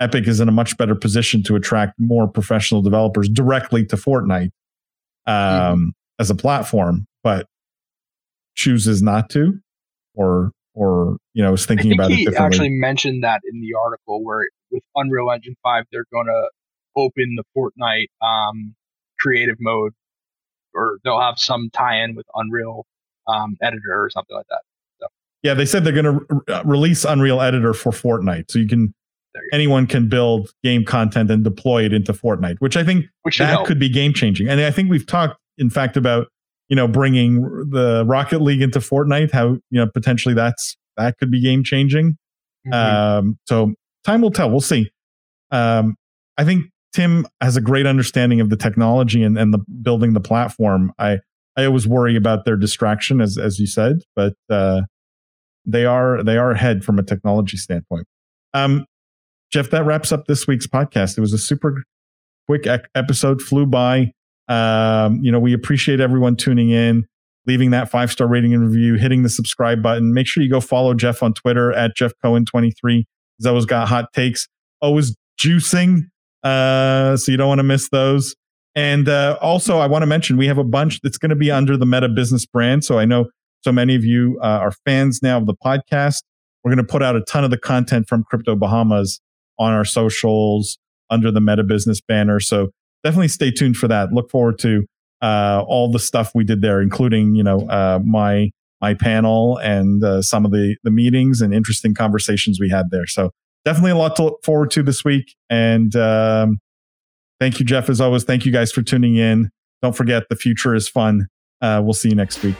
Epic 0.00 0.26
is 0.26 0.40
in 0.40 0.48
a 0.48 0.52
much 0.52 0.78
better 0.78 0.94
position 0.94 1.42
to 1.42 1.56
attract 1.56 1.94
more 1.98 2.26
professional 2.26 2.80
developers 2.80 3.28
directly 3.28 3.84
to 3.84 3.96
Fortnite 3.96 4.50
um, 5.26 5.34
mm-hmm. 5.34 5.88
as 6.18 6.30
a 6.30 6.34
platform, 6.34 7.06
but 7.22 7.46
chooses 8.54 9.02
not 9.02 9.28
to, 9.30 9.58
or 10.14 10.52
or 10.72 11.18
you 11.34 11.42
know, 11.42 11.50
was 11.50 11.66
thinking 11.66 11.92
about 11.92 12.10
he 12.10 12.22
it 12.22 12.30
differently. 12.30 12.46
actually 12.46 12.70
mentioned 12.70 13.24
that 13.24 13.42
in 13.52 13.60
the 13.60 13.76
article 13.84 14.24
where 14.24 14.48
with 14.70 14.82
Unreal 14.94 15.30
Engine 15.30 15.56
5, 15.62 15.84
they're 15.92 16.06
going 16.10 16.26
to 16.26 16.48
open 16.98 17.36
the 17.36 17.44
Fortnite 17.56 18.08
um, 18.20 18.74
creative 19.20 19.56
mode 19.58 19.92
or 20.74 20.98
they'll 21.04 21.20
have 21.20 21.38
some 21.38 21.70
tie-in 21.72 22.14
with 22.14 22.26
Unreal 22.34 22.86
um, 23.26 23.56
Editor 23.62 24.04
or 24.04 24.10
something 24.10 24.36
like 24.36 24.46
that. 24.50 24.60
So. 25.00 25.06
Yeah, 25.42 25.54
they 25.54 25.64
said 25.64 25.84
they're 25.84 25.92
going 25.92 26.18
to 26.18 26.26
re- 26.28 26.54
uh, 26.54 26.62
release 26.64 27.04
Unreal 27.04 27.40
Editor 27.40 27.72
for 27.72 27.92
Fortnite, 27.92 28.50
so 28.50 28.58
you 28.58 28.68
can 28.68 28.92
you 29.34 29.48
anyone 29.52 29.86
go. 29.86 29.92
can 29.92 30.08
build 30.08 30.50
game 30.62 30.84
content 30.84 31.30
and 31.30 31.44
deploy 31.44 31.84
it 31.84 31.92
into 31.92 32.12
Fortnite, 32.12 32.56
which 32.58 32.76
I 32.76 32.84
think 32.84 33.06
which 33.22 33.38
that 33.38 33.48
help. 33.48 33.66
could 33.66 33.78
be 33.78 33.88
game 33.88 34.12
changing. 34.12 34.48
And 34.48 34.60
I 34.60 34.70
think 34.70 34.90
we've 34.90 35.06
talked, 35.06 35.38
in 35.56 35.70
fact, 35.70 35.96
about 35.96 36.28
you 36.68 36.76
know, 36.76 36.86
bringing 36.86 37.40
the 37.70 38.04
Rocket 38.06 38.42
League 38.42 38.60
into 38.60 38.78
Fortnite, 38.78 39.32
how, 39.32 39.52
you 39.70 39.80
know, 39.80 39.86
potentially 39.86 40.34
that's, 40.34 40.76
that 40.98 41.16
could 41.18 41.30
be 41.30 41.40
game 41.40 41.64
changing. 41.64 42.18
Mm-hmm. 42.66 42.74
Um, 42.74 43.38
so 43.46 43.72
time 44.04 44.20
will 44.20 44.30
tell. 44.30 44.50
We'll 44.50 44.60
see. 44.60 44.90
Um, 45.50 45.96
I 46.36 46.44
think 46.44 46.66
Tim 46.92 47.26
has 47.40 47.56
a 47.56 47.60
great 47.60 47.86
understanding 47.86 48.40
of 48.40 48.50
the 48.50 48.56
technology 48.56 49.22
and, 49.22 49.38
and 49.38 49.52
the 49.52 49.58
building 49.82 50.14
the 50.14 50.20
platform. 50.20 50.92
I, 50.98 51.18
I 51.56 51.64
always 51.64 51.86
worry 51.86 52.16
about 52.16 52.44
their 52.44 52.56
distraction, 52.56 53.20
as, 53.20 53.36
as 53.36 53.58
you 53.58 53.66
said, 53.66 53.98
but, 54.16 54.34
uh, 54.48 54.82
they 55.66 55.84
are, 55.84 56.22
they 56.22 56.38
are 56.38 56.50
ahead 56.52 56.84
from 56.84 56.98
a 56.98 57.02
technology 57.02 57.58
standpoint. 57.58 58.06
Um, 58.54 58.86
Jeff, 59.50 59.70
that 59.70 59.84
wraps 59.84 60.12
up 60.12 60.26
this 60.26 60.46
week's 60.46 60.66
podcast. 60.66 61.18
It 61.18 61.20
was 61.20 61.32
a 61.32 61.38
super 61.38 61.84
quick 62.46 62.66
episode, 62.94 63.42
flew 63.42 63.66
by. 63.66 64.12
Um, 64.48 65.20
you 65.22 65.30
know, 65.30 65.38
we 65.38 65.52
appreciate 65.52 66.00
everyone 66.00 66.36
tuning 66.36 66.70
in, 66.70 67.04
leaving 67.46 67.70
that 67.70 67.90
five 67.90 68.10
star 68.10 68.26
rating 68.26 68.54
and 68.54 68.64
review, 68.64 68.94
hitting 68.94 69.22
the 69.22 69.28
subscribe 69.28 69.82
button. 69.82 70.14
Make 70.14 70.26
sure 70.26 70.42
you 70.42 70.50
go 70.50 70.60
follow 70.60 70.94
Jeff 70.94 71.22
on 71.22 71.34
Twitter 71.34 71.72
at 71.72 71.94
Jeff 71.94 72.12
Cohen23. 72.24 73.04
He's 73.36 73.46
always 73.46 73.66
got 73.66 73.88
hot 73.88 74.12
takes, 74.12 74.48
always 74.80 75.14
juicing. 75.40 76.08
Uh, 76.48 77.16
so 77.16 77.30
you 77.30 77.38
don't 77.38 77.48
want 77.48 77.58
to 77.58 77.64
miss 77.64 77.88
those. 77.90 78.34
And 78.74 79.08
uh, 79.08 79.38
also, 79.40 79.78
I 79.78 79.86
want 79.86 80.02
to 80.02 80.06
mention 80.06 80.36
we 80.36 80.46
have 80.46 80.58
a 80.58 80.64
bunch 80.64 81.00
that's 81.00 81.18
going 81.18 81.30
to 81.30 81.36
be 81.36 81.50
under 81.50 81.76
the 81.76 81.86
Meta 81.86 82.08
Business 82.08 82.46
brand. 82.46 82.84
So 82.84 82.98
I 82.98 83.04
know 83.04 83.26
so 83.64 83.72
many 83.72 83.94
of 83.94 84.04
you 84.04 84.38
uh, 84.42 84.46
are 84.46 84.72
fans 84.84 85.20
now 85.22 85.38
of 85.38 85.46
the 85.46 85.54
podcast. 85.54 86.22
We're 86.62 86.74
going 86.74 86.86
to 86.86 86.90
put 86.90 87.02
out 87.02 87.16
a 87.16 87.22
ton 87.22 87.44
of 87.44 87.50
the 87.50 87.58
content 87.58 88.08
from 88.08 88.24
Crypto 88.24 88.54
Bahamas 88.54 89.20
on 89.58 89.72
our 89.72 89.84
socials 89.84 90.78
under 91.10 91.30
the 91.30 91.40
Meta 91.40 91.64
Business 91.64 92.00
banner. 92.00 92.40
So 92.40 92.68
definitely 93.02 93.28
stay 93.28 93.50
tuned 93.50 93.76
for 93.76 93.88
that. 93.88 94.12
Look 94.12 94.30
forward 94.30 94.58
to 94.60 94.84
uh, 95.20 95.64
all 95.66 95.90
the 95.90 95.98
stuff 95.98 96.30
we 96.34 96.44
did 96.44 96.62
there, 96.62 96.80
including 96.80 97.34
you 97.34 97.42
know 97.42 97.60
uh, 97.68 97.98
my 98.04 98.50
my 98.80 98.94
panel 98.94 99.58
and 99.58 100.04
uh, 100.04 100.22
some 100.22 100.44
of 100.44 100.52
the 100.52 100.76
the 100.84 100.90
meetings 100.90 101.40
and 101.40 101.52
interesting 101.52 101.94
conversations 101.94 102.60
we 102.60 102.70
had 102.70 102.90
there. 102.90 103.06
So 103.06 103.30
definitely 103.68 103.90
a 103.90 103.96
lot 103.96 104.16
to 104.16 104.22
look 104.22 104.42
forward 104.42 104.70
to 104.70 104.82
this 104.82 105.04
week. 105.04 105.36
And 105.50 105.94
um, 105.94 106.58
thank 107.38 107.60
you, 107.60 107.66
Jeff, 107.66 107.90
as 107.90 108.00
always. 108.00 108.24
Thank 108.24 108.46
you 108.46 108.52
guys 108.52 108.72
for 108.72 108.80
tuning 108.80 109.16
in. 109.16 109.50
Don't 109.82 109.94
forget, 109.94 110.24
the 110.30 110.36
future 110.36 110.74
is 110.74 110.88
fun. 110.88 111.26
Uh, 111.60 111.82
we'll 111.84 111.92
see 111.92 112.08
you 112.08 112.14
next 112.14 112.42
week. 112.42 112.56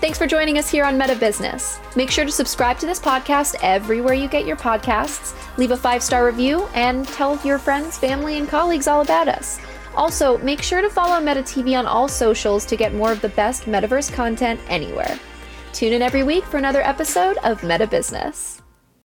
Thanks 0.00 0.16
for 0.16 0.26
joining 0.26 0.56
us 0.56 0.70
here 0.70 0.86
on 0.86 0.96
Meta 0.96 1.14
Business. 1.14 1.78
Make 1.94 2.10
sure 2.10 2.24
to 2.24 2.32
subscribe 2.32 2.78
to 2.78 2.86
this 2.86 2.98
podcast 2.98 3.56
everywhere 3.60 4.14
you 4.14 4.28
get 4.28 4.46
your 4.46 4.56
podcasts, 4.56 5.36
leave 5.58 5.72
a 5.72 5.76
five 5.76 6.02
star 6.02 6.24
review, 6.24 6.66
and 6.74 7.06
tell 7.06 7.38
your 7.44 7.58
friends, 7.58 7.98
family, 7.98 8.38
and 8.38 8.48
colleagues 8.48 8.88
all 8.88 9.02
about 9.02 9.28
us. 9.28 9.60
Also, 9.94 10.38
make 10.38 10.62
sure 10.62 10.80
to 10.80 10.88
follow 10.88 11.20
Meta 11.20 11.42
TV 11.42 11.78
on 11.78 11.84
all 11.84 12.08
socials 12.08 12.64
to 12.64 12.76
get 12.76 12.94
more 12.94 13.12
of 13.12 13.20
the 13.20 13.28
best 13.30 13.64
metaverse 13.64 14.10
content 14.10 14.58
anywhere. 14.68 15.18
Tune 15.74 15.92
in 15.92 16.00
every 16.00 16.22
week 16.22 16.44
for 16.44 16.56
another 16.56 16.80
episode 16.80 17.36
of 17.44 17.62
Meta 17.62 17.86
Business. 17.86 18.59